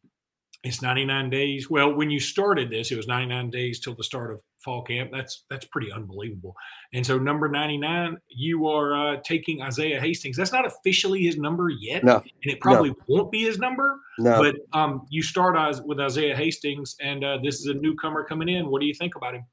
it's 0.64 0.80
99 0.80 1.28
days. 1.28 1.68
Well, 1.68 1.92
when 1.92 2.10
you 2.10 2.20
started 2.20 2.70
this, 2.70 2.92
it 2.92 2.96
was 2.96 3.08
99 3.08 3.50
days 3.50 3.80
till 3.80 3.94
the 3.94 4.04
start 4.04 4.30
of 4.30 4.40
fall 4.58 4.82
camp. 4.82 5.10
That's 5.12 5.44
that's 5.50 5.64
pretty 5.66 5.90
unbelievable. 5.90 6.54
And 6.92 7.04
so, 7.04 7.18
number 7.18 7.48
99, 7.48 8.16
you 8.28 8.68
are 8.68 8.94
uh, 8.94 9.16
taking 9.24 9.60
Isaiah 9.60 10.00
Hastings. 10.00 10.36
That's 10.36 10.52
not 10.52 10.64
officially 10.64 11.24
his 11.24 11.36
number 11.36 11.68
yet, 11.68 12.04
no, 12.04 12.16
and 12.16 12.52
it 12.52 12.60
probably 12.60 12.90
no. 12.90 12.96
won't 13.08 13.32
be 13.32 13.42
his 13.42 13.58
number. 13.58 13.98
No. 14.18 14.40
But 14.40 14.56
um, 14.78 15.06
you 15.10 15.22
start 15.22 15.56
with 15.84 15.98
Isaiah 15.98 16.36
Hastings, 16.36 16.94
and 17.00 17.24
uh, 17.24 17.38
this 17.42 17.60
is 17.60 17.66
a 17.66 17.74
newcomer 17.74 18.22
coming 18.22 18.48
in. 18.48 18.70
What 18.70 18.80
do 18.80 18.86
you 18.86 18.94
think 18.94 19.16
about 19.16 19.34
him? 19.34 19.44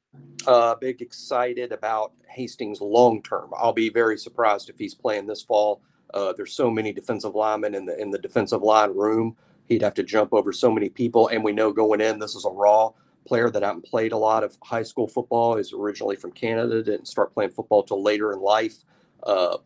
Uh, 0.45 0.75
big 0.75 1.01
excited 1.01 1.71
about 1.71 2.13
Hastings 2.29 2.81
long 2.81 3.23
term. 3.23 3.49
I'll 3.57 3.73
be 3.73 3.89
very 3.89 4.17
surprised 4.17 4.69
if 4.69 4.77
he's 4.77 4.93
playing 4.93 5.25
this 5.25 5.41
fall. 5.41 5.81
Uh, 6.13 6.33
there's 6.33 6.53
so 6.53 6.69
many 6.69 6.93
defensive 6.93 7.33
linemen 7.33 7.73
in 7.73 7.85
the 7.85 7.99
in 7.99 8.11
the 8.11 8.19
defensive 8.19 8.61
line 8.61 8.95
room. 8.95 9.35
He'd 9.69 9.83
have 9.83 9.93
to 9.93 10.03
jump 10.03 10.33
over 10.33 10.51
so 10.51 10.71
many 10.71 10.89
people. 10.89 11.27
And 11.27 11.43
we 11.43 11.53
know 11.53 11.71
going 11.71 12.01
in, 12.01 12.19
this 12.19 12.35
is 12.35 12.45
a 12.45 12.49
raw 12.49 12.91
player 13.25 13.51
that 13.51 13.61
hadn't 13.61 13.85
played 13.85 14.11
a 14.11 14.17
lot 14.17 14.43
of 14.43 14.57
high 14.63 14.83
school 14.83 15.07
football. 15.07 15.55
He's 15.55 15.71
originally 15.71 16.15
from 16.15 16.31
Canada, 16.31 16.81
didn't 16.81 17.07
start 17.07 17.33
playing 17.33 17.51
football 17.51 17.83
till 17.83 18.01
later 18.01 18.33
in 18.33 18.39
life. 18.39 18.83
Uh, 19.23 19.57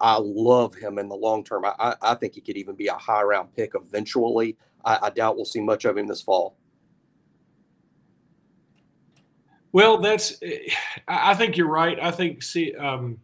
I 0.00 0.18
love 0.18 0.74
him 0.74 0.98
in 0.98 1.08
the 1.08 1.14
long 1.14 1.44
term. 1.44 1.64
I, 1.64 1.94
I, 2.02 2.14
think 2.14 2.34
he 2.34 2.40
could 2.40 2.56
even 2.56 2.74
be 2.74 2.88
a 2.88 2.94
high 2.94 3.22
round 3.22 3.54
pick 3.54 3.72
eventually. 3.74 4.56
I, 4.84 4.98
I 5.02 5.10
doubt 5.10 5.36
we'll 5.36 5.44
see 5.44 5.60
much 5.60 5.84
of 5.84 5.96
him 5.96 6.06
this 6.06 6.22
fall. 6.22 6.56
Well, 9.72 9.98
that's. 9.98 10.34
I 11.08 11.34
think 11.34 11.56
you're 11.56 11.68
right. 11.68 11.98
I 12.00 12.10
think 12.10 12.42
see, 12.42 12.74
um, 12.74 13.18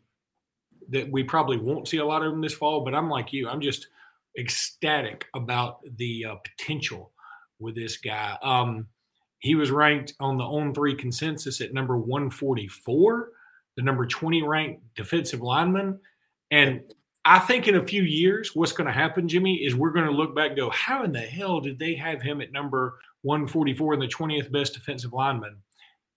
that 0.88 1.10
we 1.10 1.22
probably 1.22 1.58
won't 1.58 1.88
see 1.88 1.98
a 1.98 2.04
lot 2.04 2.22
of 2.22 2.32
him 2.32 2.40
this 2.40 2.54
fall. 2.54 2.80
But 2.84 2.94
I'm 2.94 3.10
like 3.10 3.32
you, 3.32 3.48
I'm 3.48 3.60
just 3.60 3.88
ecstatic 4.36 5.26
about 5.34 5.78
the 5.96 6.24
uh, 6.24 6.34
potential 6.36 7.12
with 7.58 7.74
this 7.74 7.96
guy. 7.96 8.36
Um, 8.42 8.88
he 9.40 9.54
was 9.54 9.70
ranked 9.70 10.14
on 10.20 10.36
the 10.36 10.44
On3 10.44 10.98
consensus 10.98 11.60
at 11.60 11.72
number 11.72 11.96
144, 11.96 13.30
the 13.76 13.82
number 13.82 14.06
20 14.06 14.42
ranked 14.42 14.82
defensive 14.96 15.40
lineman. 15.40 16.00
And 16.50 16.82
I 17.24 17.38
think 17.38 17.68
in 17.68 17.76
a 17.76 17.86
few 17.86 18.02
years, 18.02 18.52
what's 18.54 18.72
going 18.72 18.86
to 18.86 18.92
happen, 18.92 19.28
Jimmy, 19.28 19.56
is 19.56 19.74
we're 19.74 19.92
going 19.92 20.06
to 20.06 20.12
look 20.12 20.34
back 20.34 20.48
and 20.48 20.56
go, 20.56 20.70
how 20.70 21.04
in 21.04 21.12
the 21.12 21.20
hell 21.20 21.60
did 21.60 21.78
they 21.78 21.94
have 21.94 22.22
him 22.22 22.40
at 22.40 22.52
number 22.52 22.98
144 23.22 23.94
and 23.94 24.02
the 24.02 24.08
20th 24.08 24.50
best 24.50 24.74
defensive 24.74 25.12
lineman? 25.12 25.56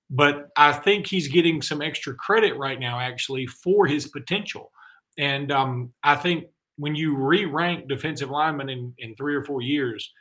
But 0.10 0.50
I 0.56 0.74
think 0.74 1.08
he's 1.08 1.28
getting 1.28 1.62
some 1.62 1.82
extra 1.82 2.14
credit 2.16 2.58
right 2.58 2.80
now, 2.80 3.00
actually, 3.00 3.46
for 3.48 3.86
his 3.86 4.08
potential. 4.08 4.72
And 5.18 5.52
um, 5.52 5.94
I 6.04 6.16
think 6.16 6.46
when 6.82 6.96
you 6.96 7.16
re 7.16 7.46
rank 7.46 7.88
defensive 7.88 8.32
linemen 8.32 8.70
in, 8.70 8.94
in 8.98 9.16
three 9.16 9.36
or 9.36 9.44
four 9.44 9.62
years, 9.62 10.12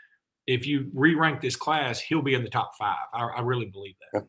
if 0.47 0.67
you 0.67 0.91
re-rank 0.95 1.41
this 1.41 1.57
class, 1.57 2.01
he'll 2.01 2.23
be 2.23 2.35
in 2.35 2.43
the 2.43 2.51
top 2.51 2.73
five. 2.77 3.07
I, 3.15 3.23
I 3.23 3.41
really 3.41 3.67
believe 3.67 3.95
that. 4.13 4.27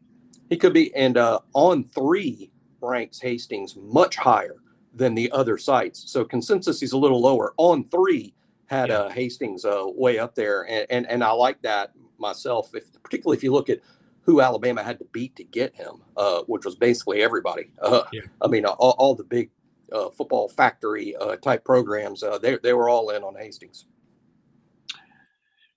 He 0.50 0.58
could 0.58 0.74
be, 0.74 0.94
and 0.96 1.18
uh, 1.18 1.40
On3 1.56 2.52
ranks 2.80 3.20
Hastings 3.20 3.76
much 3.76 4.16
higher 4.18 4.56
than 4.94 5.16
the 5.16 5.32
other 5.32 5.58
sites. 5.58 6.12
So 6.12 6.24
consensus 6.24 6.84
is 6.84 6.92
a 6.92 6.98
little 6.98 7.22
lower. 7.22 7.54
On3 7.58 8.34
had 8.68 8.90
yeah. 8.90 8.96
uh, 8.96 9.10
Hastings 9.10 9.66
uh, 9.66 9.84
way 9.88 10.20
up 10.20 10.36
there, 10.36 10.68
and, 10.70 10.86
and 10.90 11.10
and 11.10 11.24
I 11.24 11.32
like 11.32 11.62
that 11.64 11.92
myself. 12.18 12.76
If 12.76 12.92
particularly 13.02 13.38
if 13.38 13.44
you 13.44 13.52
look 13.52 13.70
at 13.70 13.80
who 14.22 14.42
Alabama 14.42 14.84
had 14.84 15.00
to 15.00 15.06
beat 15.12 15.36
to 15.38 15.44
get 15.44 15.74
him, 15.74 16.04
uh, 16.16 16.42
which 16.44 16.66
was 16.66 16.76
basically 16.76 17.24
everybody. 17.24 17.72
Uh, 17.82 18.04
yeah. 18.14 18.22
I 18.42 18.48
mean, 18.48 18.66
all, 18.66 18.96
all 19.00 19.16
the 19.16 19.24
big 19.24 19.50
uh, 19.92 20.10
football 20.10 20.50
factory 20.50 21.16
uh, 21.16 21.36
type 21.38 21.64
programs, 21.64 22.24
uh, 22.24 22.38
they 22.38 22.58
they 22.64 22.74
were 22.74 22.90
all 22.90 23.10
in 23.12 23.24
on 23.24 23.36
Hastings. 23.36 23.86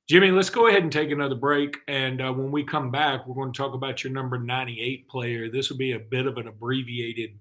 Jimmy, 0.06 0.30
let's 0.30 0.50
go 0.50 0.66
ahead 0.66 0.83
and 0.83 0.92
take 0.92 1.11
another 1.11 1.35
break. 1.35 1.78
And 1.88 2.21
uh, 2.21 2.30
when 2.30 2.52
we 2.52 2.62
come 2.62 2.90
back, 2.90 3.26
we're 3.26 3.35
going 3.35 3.54
to 3.54 3.56
talk 3.56 3.73
about 3.73 4.04
your 4.04 4.12
number 4.12 4.38
98 4.38 5.09
player. 5.09 5.50
This 5.50 5.71
will 5.71 5.78
be 5.78 5.92
a 5.92 5.99
bit 5.99 6.26
of 6.26 6.37
an 6.37 6.47
abbreviated 6.47 7.38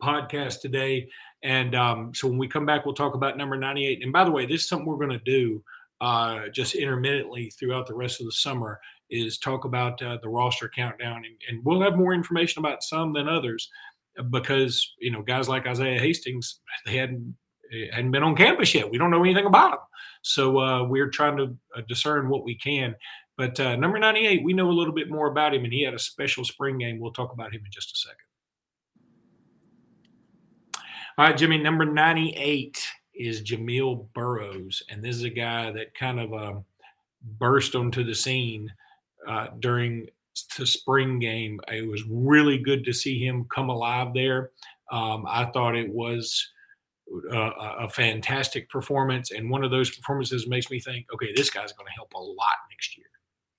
podcast 0.00 0.60
today. 0.60 1.08
And 1.42 1.74
um, 1.74 2.14
so 2.14 2.28
when 2.28 2.38
we 2.38 2.46
come 2.46 2.64
back, 2.64 2.86
we'll 2.86 2.94
talk 2.94 3.14
about 3.14 3.36
number 3.36 3.56
98. 3.56 4.04
And 4.04 4.12
by 4.12 4.22
the 4.22 4.30
way, 4.30 4.46
this 4.46 4.62
is 4.62 4.68
something 4.68 4.86
we're 4.86 5.04
going 5.04 5.18
to 5.18 5.24
do 5.24 5.64
uh, 6.00 6.48
just 6.48 6.76
intermittently 6.76 7.50
throughout 7.50 7.88
the 7.88 7.94
rest 7.94 8.20
of 8.20 8.26
the 8.26 8.32
summer 8.32 8.80
is 9.10 9.38
talk 9.38 9.64
about 9.64 10.00
uh, 10.00 10.18
the 10.22 10.28
roster 10.28 10.68
countdown. 10.68 11.24
And, 11.24 11.34
and 11.48 11.64
we'll 11.64 11.82
have 11.82 11.96
more 11.96 12.14
information 12.14 12.60
about 12.60 12.84
some 12.84 13.12
than 13.12 13.28
others 13.28 13.68
because, 14.30 14.94
you 14.98 15.10
know, 15.10 15.22
guys 15.22 15.48
like 15.48 15.66
Isaiah 15.66 16.00
Hastings, 16.00 16.60
they 16.86 16.96
hadn't, 16.96 17.36
hadn't 17.92 18.10
been 18.10 18.22
on 18.22 18.36
campus 18.36 18.74
yet. 18.74 18.90
We 18.90 18.98
don't 18.98 19.10
know 19.10 19.24
anything 19.24 19.46
about 19.46 19.72
them. 19.72 19.80
So 20.22 20.58
uh, 20.58 20.84
we're 20.84 21.10
trying 21.10 21.36
to 21.36 21.56
uh, 21.76 21.82
discern 21.88 22.28
what 22.28 22.44
we 22.44 22.56
can. 22.56 22.94
But 23.36 23.58
uh, 23.58 23.76
number 23.76 23.98
98, 23.98 24.44
we 24.44 24.52
know 24.52 24.70
a 24.70 24.72
little 24.72 24.94
bit 24.94 25.10
more 25.10 25.26
about 25.28 25.54
him, 25.54 25.64
and 25.64 25.72
he 25.72 25.82
had 25.82 25.94
a 25.94 25.98
special 25.98 26.44
spring 26.44 26.78
game. 26.78 27.00
We'll 27.00 27.12
talk 27.12 27.32
about 27.32 27.52
him 27.52 27.62
in 27.64 27.70
just 27.70 27.92
a 27.92 27.96
second. 27.96 28.18
All 31.18 31.26
right, 31.26 31.36
Jimmy, 31.36 31.58
number 31.58 31.84
98 31.84 32.78
is 33.14 33.42
Jamil 33.42 34.06
Burroughs, 34.14 34.82
And 34.88 35.02
this 35.02 35.16
is 35.16 35.24
a 35.24 35.30
guy 35.30 35.70
that 35.70 35.94
kind 35.94 36.18
of 36.18 36.32
um, 36.32 36.64
burst 37.38 37.74
onto 37.74 38.04
the 38.04 38.14
scene 38.14 38.72
uh, 39.28 39.48
during 39.60 40.08
the 40.58 40.66
spring 40.66 41.18
game. 41.18 41.60
It 41.68 41.88
was 41.88 42.02
really 42.08 42.58
good 42.58 42.84
to 42.84 42.92
see 42.92 43.24
him 43.24 43.46
come 43.54 43.68
alive 43.68 44.14
there. 44.14 44.50
Um, 44.90 45.24
I 45.28 45.46
thought 45.46 45.76
it 45.76 45.92
was 45.92 46.48
uh, 47.32 47.50
a 47.80 47.88
fantastic 47.88 48.68
performance, 48.68 49.30
and 49.30 49.50
one 49.50 49.64
of 49.64 49.70
those 49.70 49.94
performances 49.94 50.46
makes 50.46 50.70
me 50.70 50.80
think, 50.80 51.06
okay, 51.12 51.32
this 51.34 51.50
guy's 51.50 51.72
going 51.72 51.86
to 51.86 51.92
help 51.92 52.12
a 52.14 52.18
lot 52.18 52.56
next 52.70 52.96
year. 52.96 53.06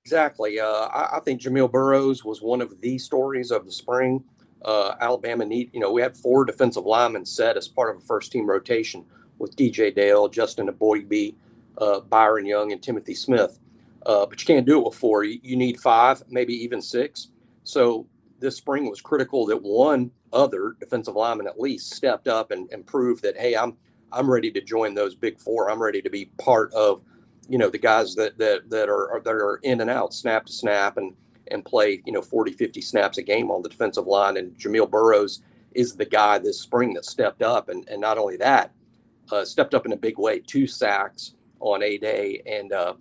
Exactly. 0.03 0.59
Uh, 0.59 0.65
I, 0.67 1.17
I, 1.17 1.19
think 1.21 1.41
Jamil 1.41 1.71
Burroughs 1.71 2.23
was 2.23 2.39
one 2.41 2.61
of 2.61 2.79
the 2.79 2.97
stories 2.99 3.49
of 3.49 3.65
the 3.65 3.71
spring. 3.71 4.23
Uh, 4.63 4.95
Alabama 4.99 5.45
need, 5.45 5.71
you 5.73 5.79
know, 5.79 5.91
we 5.91 6.01
had 6.01 6.15
four 6.15 6.45
defensive 6.45 6.85
linemen 6.85 7.25
set 7.25 7.57
as 7.57 7.67
part 7.67 7.95
of 7.95 8.01
a 8.01 8.05
first 8.05 8.31
team 8.31 8.47
rotation 8.47 9.03
with 9.39 9.55
DJ 9.55 9.93
Dale, 9.93 10.27
Justin 10.27 10.67
Eboigbe, 10.67 11.35
uh, 11.79 12.01
Byron 12.01 12.45
Young, 12.45 12.71
and 12.71 12.81
Timothy 12.83 13.15
Smith. 13.15 13.59
Uh, 14.05 14.25
but 14.25 14.39
you 14.39 14.45
can't 14.45 14.65
do 14.65 14.79
it 14.79 14.85
with 14.85 14.95
four. 14.95 15.23
You, 15.23 15.39
you 15.41 15.55
need 15.55 15.79
five, 15.79 16.21
maybe 16.29 16.53
even 16.53 16.81
six. 16.81 17.29
So 17.63 18.07
this 18.39 18.57
spring 18.57 18.89
was 18.89 19.01
critical 19.01 19.45
that 19.47 19.61
one 19.61 20.11
other 20.33 20.75
defensive 20.79 21.15
lineman 21.15 21.47
at 21.47 21.59
least 21.59 21.93
stepped 21.93 22.27
up 22.27 22.51
and, 22.51 22.69
and 22.71 22.85
proved 22.85 23.23
that 23.23 23.37
hey 23.37 23.55
i'm 23.55 23.75
i'm 24.11 24.29
ready 24.29 24.51
to 24.51 24.61
join 24.61 24.93
those 24.93 25.15
big 25.15 25.39
four 25.39 25.69
i'm 25.69 25.81
ready 25.81 26.01
to 26.01 26.09
be 26.09 26.25
part 26.37 26.71
of 26.73 27.01
you 27.47 27.57
know 27.57 27.69
the 27.69 27.77
guys 27.77 28.15
that 28.15 28.37
that 28.37 28.69
that 28.69 28.89
are 28.89 29.21
that 29.23 29.31
are 29.31 29.59
in 29.63 29.81
and 29.81 29.89
out 29.89 30.13
snap 30.13 30.45
to 30.45 30.53
snap 30.53 30.97
and 30.97 31.13
and 31.51 31.63
play 31.63 32.01
you 32.05 32.11
know 32.11 32.21
40 32.21 32.51
50 32.53 32.81
snaps 32.81 33.17
a 33.17 33.23
game 33.23 33.49
on 33.51 33.61
the 33.61 33.69
defensive 33.69 34.07
line 34.07 34.37
and 34.37 34.57
jamil 34.57 34.89
Burroughs 34.89 35.41
is 35.73 35.95
the 35.95 36.05
guy 36.05 36.37
this 36.37 36.59
spring 36.59 36.93
that 36.93 37.05
stepped 37.05 37.41
up 37.41 37.69
and 37.69 37.87
and 37.89 38.01
not 38.01 38.17
only 38.17 38.37
that 38.37 38.71
uh, 39.31 39.43
stepped 39.43 39.73
up 39.73 39.85
in 39.85 39.93
a 39.93 39.97
big 39.97 40.19
way 40.19 40.39
two 40.39 40.67
sacks 40.67 41.33
on 41.59 41.81
a 41.81 41.97
day 41.97 42.41
and 42.45 42.71
uh, 42.73 42.93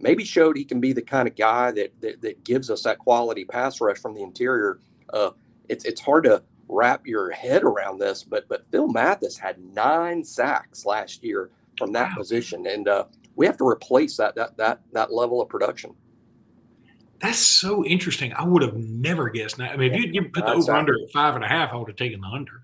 maybe 0.00 0.24
showed 0.24 0.56
he 0.56 0.64
can 0.64 0.80
be 0.80 0.92
the 0.92 1.02
kind 1.02 1.28
of 1.28 1.36
guy 1.36 1.70
that, 1.72 1.92
that, 2.00 2.20
that 2.22 2.44
gives 2.44 2.70
us 2.70 2.82
that 2.82 2.98
quality 2.98 3.44
pass 3.44 3.80
rush 3.80 3.98
from 3.98 4.14
the 4.14 4.22
interior. 4.22 4.80
Uh, 5.12 5.30
it's 5.68 5.84
it's 5.84 6.00
hard 6.00 6.24
to 6.24 6.42
wrap 6.68 7.06
your 7.06 7.30
head 7.30 7.62
around 7.62 7.98
this, 7.98 8.22
but 8.22 8.48
but 8.48 8.64
Phil 8.70 8.88
Mathis 8.88 9.38
had 9.38 9.58
nine 9.58 10.22
sacks 10.24 10.84
last 10.84 11.22
year 11.24 11.50
from 11.78 11.92
that 11.92 12.10
wow. 12.10 12.16
position, 12.16 12.66
and 12.66 12.88
uh, 12.88 13.04
we 13.36 13.46
have 13.46 13.56
to 13.58 13.66
replace 13.66 14.16
that 14.16 14.34
that 14.36 14.56
that 14.56 14.80
that 14.92 15.12
level 15.12 15.40
of 15.40 15.48
production. 15.48 15.94
That's 17.20 17.38
so 17.38 17.84
interesting. 17.84 18.32
I 18.34 18.44
would 18.44 18.62
have 18.62 18.76
never 18.76 19.30
guessed. 19.30 19.56
That. 19.56 19.70
I 19.70 19.76
mean, 19.76 19.94
if 19.94 20.00
you, 20.00 20.12
you 20.12 20.22
put 20.28 20.44
the 20.44 20.52
over 20.52 20.72
under 20.72 20.94
at 20.94 21.10
five 21.12 21.34
and 21.34 21.44
a 21.44 21.48
half, 21.48 21.72
I 21.72 21.76
would 21.76 21.88
have 21.88 21.96
taken 21.96 22.20
the 22.20 22.26
under. 22.26 22.62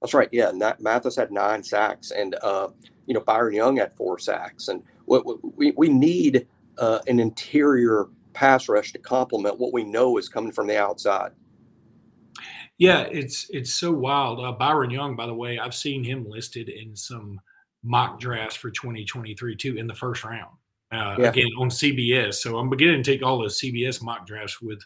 That's 0.00 0.14
right. 0.14 0.28
Yeah, 0.32 0.50
Mathis 0.80 1.16
had 1.16 1.30
nine 1.30 1.62
sacks, 1.62 2.10
and 2.10 2.34
uh, 2.42 2.68
you 3.06 3.14
know 3.14 3.20
Byron 3.20 3.54
Young 3.54 3.76
had 3.76 3.92
four 3.92 4.18
sacks, 4.18 4.68
and 4.68 4.82
what 5.06 5.24
we 5.56 5.72
we 5.76 5.88
need 5.88 6.46
uh, 6.78 7.00
an 7.06 7.20
interior 7.20 8.06
pass 8.32 8.68
rush 8.68 8.92
to 8.92 8.98
complement 8.98 9.58
what 9.58 9.72
we 9.72 9.84
know 9.84 10.18
is 10.18 10.28
coming 10.28 10.52
from 10.52 10.66
the 10.66 10.76
outside. 10.76 11.32
Yeah, 12.78 13.02
it's 13.02 13.46
it's 13.50 13.72
so 13.72 13.92
wild. 13.92 14.44
Uh, 14.44 14.52
Byron 14.52 14.90
Young, 14.90 15.14
by 15.14 15.26
the 15.26 15.34
way, 15.34 15.58
I've 15.58 15.74
seen 15.74 16.02
him 16.02 16.28
listed 16.28 16.68
in 16.68 16.96
some 16.96 17.40
mock 17.84 18.18
drafts 18.18 18.56
for 18.56 18.70
2023 18.70 19.56
too 19.56 19.76
in 19.76 19.86
the 19.86 19.94
first 19.94 20.24
round. 20.24 20.56
Uh, 20.92 21.16
yeah. 21.18 21.28
Again 21.28 21.50
on 21.58 21.70
CBS, 21.70 22.34
so 22.34 22.58
I'm 22.58 22.70
beginning 22.70 23.02
to 23.02 23.10
take 23.10 23.22
all 23.22 23.38
those 23.38 23.60
CBS 23.60 24.02
mock 24.02 24.26
drafts 24.26 24.60
with 24.60 24.80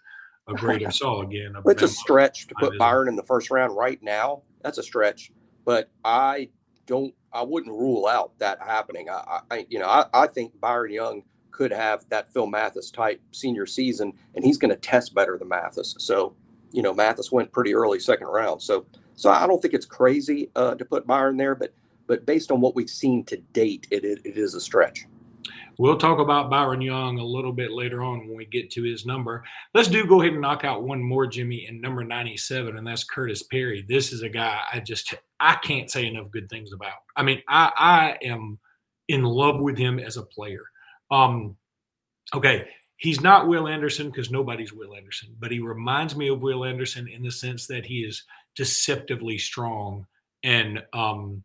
a 0.46 0.54
grain 0.54 0.84
of 0.86 0.94
salt 0.94 1.24
again. 1.24 1.54
It's 1.66 1.82
a 1.82 1.88
stretch 1.88 2.46
to 2.48 2.54
put 2.58 2.78
Byron 2.78 3.08
in 3.08 3.16
the 3.16 3.22
first 3.22 3.50
round 3.50 3.76
right 3.76 4.02
now. 4.02 4.42
That's 4.62 4.78
a 4.78 4.82
stretch, 4.82 5.32
but 5.64 5.90
I 6.04 6.50
don't. 6.86 7.14
I 7.32 7.42
wouldn't 7.42 7.74
rule 7.74 8.06
out 8.06 8.38
that 8.38 8.58
happening. 8.60 9.10
I, 9.10 9.40
I 9.50 9.66
you 9.68 9.78
know, 9.78 9.86
I, 9.86 10.06
I 10.14 10.26
think 10.26 10.58
Byron 10.60 10.92
Young 10.92 11.22
could 11.50 11.72
have 11.72 12.04
that 12.08 12.32
Phil 12.32 12.46
Mathis 12.46 12.90
type 12.90 13.20
senior 13.32 13.66
season, 13.66 14.12
and 14.34 14.44
he's 14.44 14.58
going 14.58 14.70
to 14.70 14.76
test 14.76 15.14
better 15.14 15.36
than 15.38 15.48
Mathis. 15.48 15.94
So, 15.98 16.34
you 16.72 16.82
know, 16.82 16.94
Mathis 16.94 17.32
went 17.32 17.52
pretty 17.52 17.74
early 17.74 17.98
second 17.98 18.28
round. 18.28 18.62
So, 18.62 18.86
so 19.14 19.30
I 19.30 19.46
don't 19.46 19.60
think 19.60 19.74
it's 19.74 19.86
crazy 19.86 20.50
uh, 20.54 20.74
to 20.76 20.84
put 20.84 21.06
Byron 21.06 21.36
there, 21.36 21.54
but 21.54 21.72
but 22.06 22.24
based 22.24 22.50
on 22.50 22.60
what 22.60 22.74
we've 22.74 22.88
seen 22.88 23.22
to 23.26 23.36
date, 23.52 23.86
it, 23.90 24.02
it, 24.04 24.20
it 24.24 24.38
is 24.38 24.54
a 24.54 24.60
stretch. 24.60 25.04
We'll 25.78 25.96
talk 25.96 26.18
about 26.18 26.50
Byron 26.50 26.80
Young 26.80 27.20
a 27.20 27.24
little 27.24 27.52
bit 27.52 27.70
later 27.70 28.02
on 28.02 28.26
when 28.26 28.36
we 28.36 28.46
get 28.46 28.70
to 28.72 28.82
his 28.82 29.06
number. 29.06 29.44
Let's 29.74 29.86
do 29.86 30.04
go 30.06 30.20
ahead 30.20 30.32
and 30.32 30.42
knock 30.42 30.64
out 30.64 30.82
one 30.82 31.00
more, 31.00 31.26
Jimmy, 31.26 31.66
in 31.68 31.80
number 31.80 32.02
97, 32.02 32.76
and 32.76 32.84
that's 32.84 33.04
Curtis 33.04 33.44
Perry. 33.44 33.84
This 33.88 34.12
is 34.12 34.22
a 34.22 34.28
guy 34.28 34.60
I 34.72 34.80
just 34.80 35.14
I 35.38 35.54
can't 35.56 35.88
say 35.88 36.06
enough 36.06 36.32
good 36.32 36.50
things 36.50 36.72
about. 36.72 36.98
I 37.14 37.22
mean, 37.22 37.42
I 37.46 37.70
I 37.76 38.26
am 38.26 38.58
in 39.06 39.22
love 39.22 39.60
with 39.60 39.78
him 39.78 40.00
as 40.00 40.16
a 40.16 40.22
player. 40.22 40.64
Um, 41.10 41.56
okay, 42.34 42.68
he's 42.96 43.20
not 43.20 43.48
Will 43.48 43.68
Anderson 43.68 44.10
because 44.10 44.30
nobody's 44.30 44.72
Will 44.72 44.94
Anderson, 44.94 45.34
but 45.38 45.50
he 45.50 45.60
reminds 45.60 46.16
me 46.16 46.28
of 46.28 46.42
Will 46.42 46.64
Anderson 46.64 47.08
in 47.08 47.22
the 47.22 47.30
sense 47.30 47.66
that 47.68 47.86
he 47.86 48.00
is 48.00 48.24
deceptively 48.56 49.38
strong 49.38 50.06
and 50.42 50.82
um, 50.92 51.44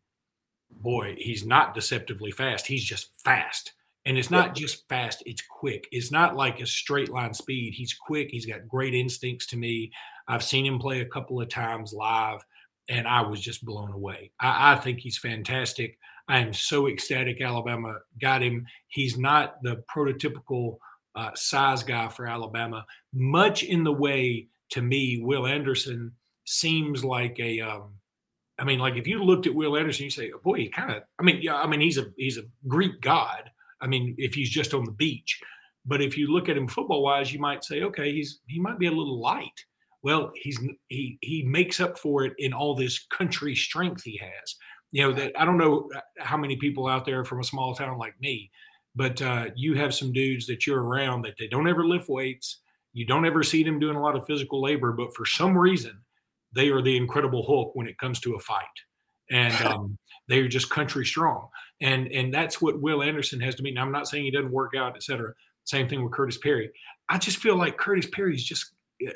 boy, 0.70 1.16
he's 1.18 1.46
not 1.46 1.74
deceptively 1.74 2.32
fast. 2.32 2.68
He's 2.68 2.84
just 2.84 3.10
fast. 3.24 3.74
And 4.06 4.18
it's 4.18 4.32
not 4.32 4.54
just 4.54 4.88
fast, 4.90 5.24
it's 5.26 5.42
quick. 5.42 5.88
It's 5.92 6.12
not 6.12 6.36
like 6.36 6.60
a 6.60 6.66
straight 6.66 7.10
line 7.10 7.34
speed. 7.34 7.74
He's 7.74 7.94
quick. 7.94 8.30
He's 8.32 8.46
got 8.46 8.68
great 8.68 8.94
instincts 8.94 9.46
to 9.48 9.58
me. 9.58 9.94
I've 10.28 10.44
seen 10.44 10.66
him 10.66 10.78
play 10.78 11.00
a 11.00 11.06
couple 11.06 11.40
of 11.40 11.48
times 11.48 11.94
live, 11.94 12.44
and 12.90 13.08
I 13.08 13.22
was 13.22 13.40
just 13.40 13.64
blown 13.64 13.94
away. 13.94 14.32
I, 14.42 14.74
I 14.74 14.76
think 14.76 15.00
he's 15.00 15.18
fantastic. 15.18 15.98
I 16.28 16.40
am 16.40 16.54
so 16.54 16.88
ecstatic 16.88 17.42
Alabama 17.42 17.98
got 18.20 18.42
him. 18.42 18.66
He's 18.88 19.18
not 19.18 19.62
the 19.62 19.84
prototypical 19.94 20.78
uh, 21.16 21.32
size 21.36 21.84
guy 21.84 22.08
for 22.10 22.26
Alabama, 22.26 22.86
much 23.14 23.64
in 23.64 23.84
the 23.84 23.92
way 23.92 24.48
to 24.72 24.82
me, 24.82 25.20
Will 25.22 25.46
Anderson 25.46 26.12
seems 26.46 27.06
like 27.06 27.40
a 27.40 27.62
um, 27.62 27.94
I 28.60 28.64
mean, 28.64 28.80
like 28.80 28.96
if 28.96 29.08
you 29.08 29.24
looked 29.24 29.48
at 29.48 29.54
Will 29.54 29.78
Anderson, 29.78 30.06
you 30.06 30.10
say, 30.10 30.32
oh, 30.34 30.40
boy, 30.44 30.58
he 30.58 30.70
kind 30.70 30.92
of. 30.92 31.04
I 31.20 31.24
mean, 31.24 31.40
yeah, 31.42 31.56
I 31.56 31.68
mean 31.68 31.82
he's 31.82 31.98
a 31.98 32.06
he's 32.18 32.38
a 32.38 32.46
Greek 32.68 33.02
god. 33.02 33.52
I 33.82 33.88
mean, 33.88 34.16
if 34.18 34.34
he's 34.34 34.50
just 34.50 34.74
on 34.74 34.86
the 34.86 34.92
beach, 34.92 35.40
but 35.86 36.02
if 36.02 36.18
you 36.18 36.28
look 36.28 36.50
at 36.50 36.58
him 36.58 36.68
football 36.68 37.04
wise, 37.04 37.34
you 37.34 37.40
might 37.40 37.64
say, 37.64 37.84
okay, 37.84 38.12
he's 38.12 38.40
he 38.48 38.60
might 38.60 38.80
be 38.80 38.88
a 38.88 38.92
little 38.92 39.20
light. 39.20 39.64
Well, 40.02 40.32
he's 40.36 40.60
he 40.88 41.18
he 41.22 41.44
makes 41.44 41.80
up 41.80 41.98
for 41.98 42.24
it 42.26 42.34
in 42.38 42.54
all 42.54 42.76
this 42.76 43.06
country 43.08 43.56
strength 43.56 44.04
he 44.04 44.18
has. 44.18 44.56
You 44.94 45.02
know 45.02 45.12
that 45.14 45.34
I 45.38 45.44
don't 45.44 45.58
know 45.58 45.90
uh, 45.94 46.02
how 46.20 46.38
many 46.38 46.56
people 46.56 46.88
out 46.88 47.04
there 47.04 47.26
from 47.26 47.40
a 47.40 47.44
small 47.44 47.74
town 47.74 47.98
like 47.98 48.14
me, 48.22 48.52
but 48.96 49.20
uh, 49.24 49.48
you 49.56 49.74
have 49.74 49.92
some 49.94 50.14
dudes 50.14 50.46
that 50.46 50.68
you're 50.68 50.84
around 50.84 51.24
that 51.24 51.34
they 51.40 51.48
don't 51.48 51.68
ever 51.68 51.84
lift 51.84 52.08
weights. 52.08 52.60
You 52.94 53.08
don't 53.08 53.26
ever 53.26 53.42
see 53.42 53.64
them 53.64 53.80
doing 53.80 53.96
a 53.96 54.02
lot 54.02 54.16
of 54.16 54.28
physical 54.28 54.62
labor, 54.62 54.92
but 54.92 55.16
for 55.16 55.26
some 55.26 55.58
reason, 55.58 56.00
they 56.54 56.70
are 56.70 56.84
the 56.84 56.96
incredible 56.96 57.44
Hulk 57.44 57.76
when 57.76 57.88
it 57.88 57.98
comes 57.98 58.20
to 58.20 58.36
a 58.36 58.40
fight, 58.40 58.64
and 59.32 59.66
um, 59.66 59.98
they're 60.28 60.48
just 60.48 60.70
country 60.70 61.06
strong. 61.06 61.48
And 61.82 62.08
and 62.12 62.32
that's 62.32 62.62
what 62.62 62.80
Will 62.80 63.02
Anderson 63.02 63.42
has 63.42 63.56
to 63.56 63.64
mean. 63.64 63.80
I'm 63.80 63.92
not 63.92 64.08
saying 64.08 64.26
he 64.26 64.32
doesn't 64.32 64.52
work 64.52 64.74
out, 64.78 64.96
et 64.96 65.02
cetera. 65.02 65.34
Same 65.64 65.90
thing 65.90 66.04
with 66.04 66.14
Curtis 66.14 66.38
Perry. 66.38 66.70
I 67.10 67.18
just 67.18 67.38
feel 67.38 67.56
like 67.56 67.78
Curtis 67.78 68.08
Perry 68.12 68.36
is 68.36 68.44
just. 68.44 68.72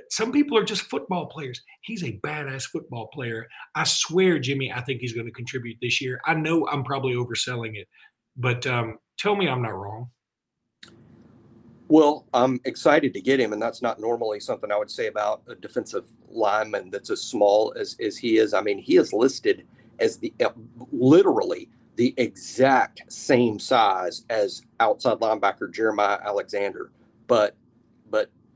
Some 0.10 0.32
people 0.32 0.58
are 0.58 0.64
just 0.64 0.84
football 0.84 1.28
players. 1.28 1.62
He's 1.82 2.04
a 2.04 2.20
badass 2.24 2.64
football 2.64 3.08
player. 3.08 3.48
I 3.76 3.84
swear, 3.84 4.40
Jimmy, 4.40 4.72
I 4.72 4.82
think 4.82 5.02
he's 5.02 5.14
going 5.14 5.28
to 5.28 5.32
contribute 5.32 5.78
this 5.82 6.02
year. 6.02 6.20
I 6.26 6.34
know 6.34 6.68
I'm 6.68 6.84
probably 6.84 7.14
overselling 7.14 7.76
it, 7.76 7.88
but 8.36 8.66
um, 8.68 8.98
tell 9.18 9.36
me 9.36 9.48
I'm 9.48 9.62
not 9.62 9.76
wrong. 9.76 10.10
Well, 11.90 12.26
I'm 12.34 12.60
excited 12.66 13.14
to 13.14 13.22
get 13.22 13.40
him, 13.40 13.54
and 13.54 13.62
that's 13.62 13.82
not 13.82 14.00
normally 14.00 14.42
something 14.42 14.72
I 14.72 14.78
would 14.78 14.92
say 14.92 15.08
about 15.08 15.44
a 15.48 15.56
defensive 15.56 16.06
lineman 16.28 16.90
that's 16.90 17.10
as 17.10 17.22
small 17.22 17.74
as, 17.80 17.96
as 18.04 18.18
he 18.18 18.38
is. 18.38 18.54
I 18.54 18.62
mean, 18.62 18.78
he 18.78 18.98
is 18.98 19.14
listed 19.14 19.66
as 20.00 20.18
the 20.18 20.34
uh, 20.44 20.50
literally 20.92 21.70
the 21.96 22.14
exact 22.18 23.02
same 23.12 23.58
size 23.58 24.26
as 24.30 24.62
outside 24.80 25.18
linebacker 25.20 25.74
Jeremiah 25.74 26.20
Alexander, 26.24 26.92
but 27.28 27.56
but 27.67 27.67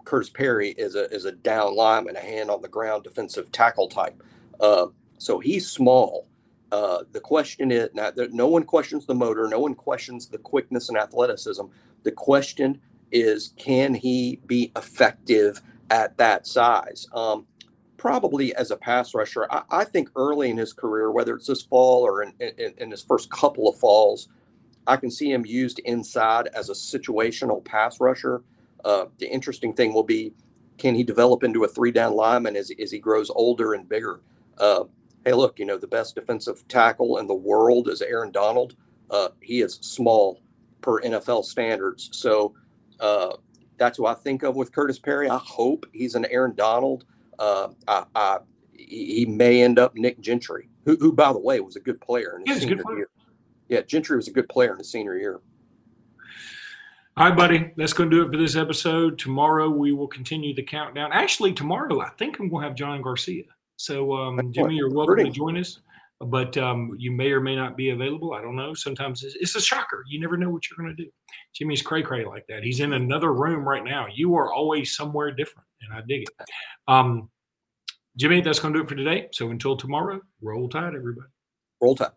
Curtis 0.06 0.30
Perry 0.30 0.70
is 0.72 0.96
a 0.96 1.10
is 1.12 1.26
a 1.26 1.32
down 1.32 1.76
lineman, 1.76 2.16
a 2.16 2.20
hand 2.20 2.50
on 2.50 2.62
the 2.62 2.68
ground 2.68 3.04
defensive 3.04 3.52
tackle 3.52 3.88
type. 3.88 4.22
Uh, 4.60 4.88
so 5.18 5.40
he's 5.40 5.68
small. 5.68 6.28
Uh, 6.72 7.04
the 7.12 7.20
question 7.20 7.70
is 7.72 7.90
now, 7.94 8.12
there, 8.12 8.30
no 8.30 8.48
one 8.48 8.64
questions 8.64 9.06
the 9.06 9.14
motor, 9.14 9.48
no 9.48 9.60
one 9.60 9.76
questions 9.76 10.28
the 10.28 10.38
quickness 10.38 10.90
and 10.90 10.98
athleticism. 10.98 11.64
The 12.04 12.12
question 12.12 12.80
is 13.12 13.54
can 13.58 13.94
he 13.94 14.40
be 14.46 14.72
effective 14.76 15.62
at 15.90 16.18
that 16.18 16.48
size? 16.48 17.08
Um, 17.14 17.46
probably 17.98 18.56
as 18.56 18.72
a 18.72 18.78
pass 18.78 19.14
rusher. 19.14 19.46
I, 19.52 19.62
I, 19.70 19.84
think 19.84 20.10
early 20.16 20.50
in 20.50 20.58
his 20.58 20.74
career, 20.74 21.12
whether 21.12 21.36
it's 21.36 21.46
this 21.46 21.62
fall 21.62 22.02
or 22.02 22.24
in, 22.24 22.34
in, 22.40 22.74
in, 22.78 22.90
his 22.90 23.04
first 23.04 23.30
couple 23.30 23.68
of 23.70 23.78
falls, 23.78 24.28
I 24.88 24.96
can 24.96 25.12
see 25.12 25.32
him 25.32 25.46
used 25.46 25.78
inside 25.80 26.48
as 26.48 26.70
a 26.70 26.74
situational 26.74 27.64
pass 27.64 28.00
rusher. 28.00 28.42
Uh, 28.84 29.06
the 29.18 29.28
interesting 29.28 29.74
thing 29.74 29.94
will 29.94 30.04
be 30.04 30.34
can 30.78 30.96
he 30.96 31.04
develop 31.04 31.44
into 31.44 31.64
a 31.64 31.68
three 31.68 31.92
down 31.92 32.14
lineman 32.14 32.56
as, 32.56 32.72
as 32.82 32.92
he 32.92 33.00
grows 33.00 33.30
older 33.30 33.74
and 33.74 33.88
bigger? 33.88 34.22
Uh, 34.58 34.86
hey, 35.26 35.34
look, 35.34 35.60
you 35.60 35.66
know, 35.66 35.78
the 35.78 35.88
best 35.88 36.16
defensive 36.16 36.68
tackle 36.68 37.20
in 37.20 37.28
the 37.28 37.36
world 37.36 37.88
is 37.88 38.02
Aaron 38.02 38.32
Donald. 38.32 38.76
Uh, 39.10 39.30
he 39.42 39.62
is 39.62 39.76
small 39.82 40.42
per 40.82 41.00
NFL 41.02 41.46
standards. 41.46 42.10
So, 42.14 42.56
uh, 43.00 43.36
that's 43.78 43.98
who 43.98 44.06
I 44.06 44.14
think 44.14 44.44
of 44.44 44.56
with 44.56 44.72
Curtis 44.72 45.00
Perry. 45.00 45.30
I 45.30 45.38
hope 45.38 45.86
he's 45.92 46.16
an 46.16 46.26
Aaron 46.26 46.56
Donald. 46.56 47.06
Uh, 47.40 47.70
I, 47.88 48.06
I, 48.16 48.38
he 48.74 49.26
may 49.26 49.64
end 49.64 49.80
up 49.80 49.96
Nick 49.96 50.20
Gentry, 50.20 50.70
who, 50.86 50.96
who 50.98 51.12
by 51.12 51.34
the 51.34 51.40
way, 51.40 51.60
was 51.60 51.76
a 51.76 51.80
good 51.80 52.00
player 52.00 52.38
in 52.38 52.46
his 52.46 52.64
yeah, 52.64 52.70
senior 52.70 52.98
year. 52.98 53.10
Yeah, 53.70 53.82
Gentry 53.82 54.18
was 54.18 54.28
a 54.28 54.32
good 54.32 54.50
player 54.50 54.72
in 54.72 54.78
his 54.78 54.92
senior 54.92 55.18
year. 55.18 55.42
All 57.18 57.28
right, 57.28 57.38
buddy. 57.38 57.72
That's 57.76 57.94
going 57.94 58.10
to 58.10 58.16
do 58.16 58.24
it 58.24 58.32
for 58.32 58.38
this 58.38 58.56
episode. 58.56 59.20
Tomorrow 59.20 59.70
we 59.70 59.92
will 59.92 60.08
continue 60.08 60.56
the 60.56 60.64
countdown. 60.64 61.12
Actually, 61.12 61.54
tomorrow 61.54 62.02
I 62.02 62.10
think 62.18 62.40
I'm 62.40 62.50
going 62.50 62.64
to 62.64 62.68
have 62.70 62.78
John 62.78 63.02
Garcia. 63.02 63.44
So, 63.78 64.14
um, 64.14 64.52
Jimmy, 64.54 64.76
you're 64.76 64.90
welcome 64.90 65.18
to 65.18 65.32
join 65.32 65.58
us 65.58 65.80
but 66.26 66.56
um, 66.58 66.96
you 67.00 67.12
may 67.12 67.32
or 67.32 67.42
may 67.42 67.56
not 67.56 67.76
be 67.76 67.90
available. 67.90 68.34
I 68.34 68.42
don't 68.42 68.56
know. 68.56 68.74
Sometimes 68.74 69.24
it's, 69.24 69.36
it's 69.36 69.56
a 69.56 69.62
shocker. 69.62 70.04
You 70.08 70.20
never 70.20 70.38
know 70.38 70.50
what 70.50 70.64
you're 70.70 70.78
going 70.78 70.96
to 70.96 71.04
do. 71.04 71.10
Jimmy's 71.54 71.82
cray 71.82 72.04
cray 72.04 72.26
like 72.26 72.46
that. 72.48 72.64
He's 72.64 72.80
in 72.80 72.94
another 72.94 73.34
room 73.34 73.68
right 73.68 73.84
now. 73.84 74.06
You 74.14 74.36
are 74.36 74.54
always 74.54 74.96
somewhere 74.96 75.32
different, 75.32 75.68
and 75.82 75.98
I 75.98 76.02
dig 76.08 76.24
it. 76.24 76.30
Um, 76.88 77.30
Jimmy, 78.18 78.42
that's 78.42 78.60
going 78.60 78.74
to 78.74 78.80
do 78.80 78.86
it 78.86 78.90
for 78.90 78.96
today. 78.96 79.30
So 79.32 79.50
until 79.50 79.76
tomorrow, 79.76 80.22
roll 80.42 80.70
tide, 80.70 80.94
everybody. 80.96 81.28
Roll 81.82 81.96
tide. 81.96 82.12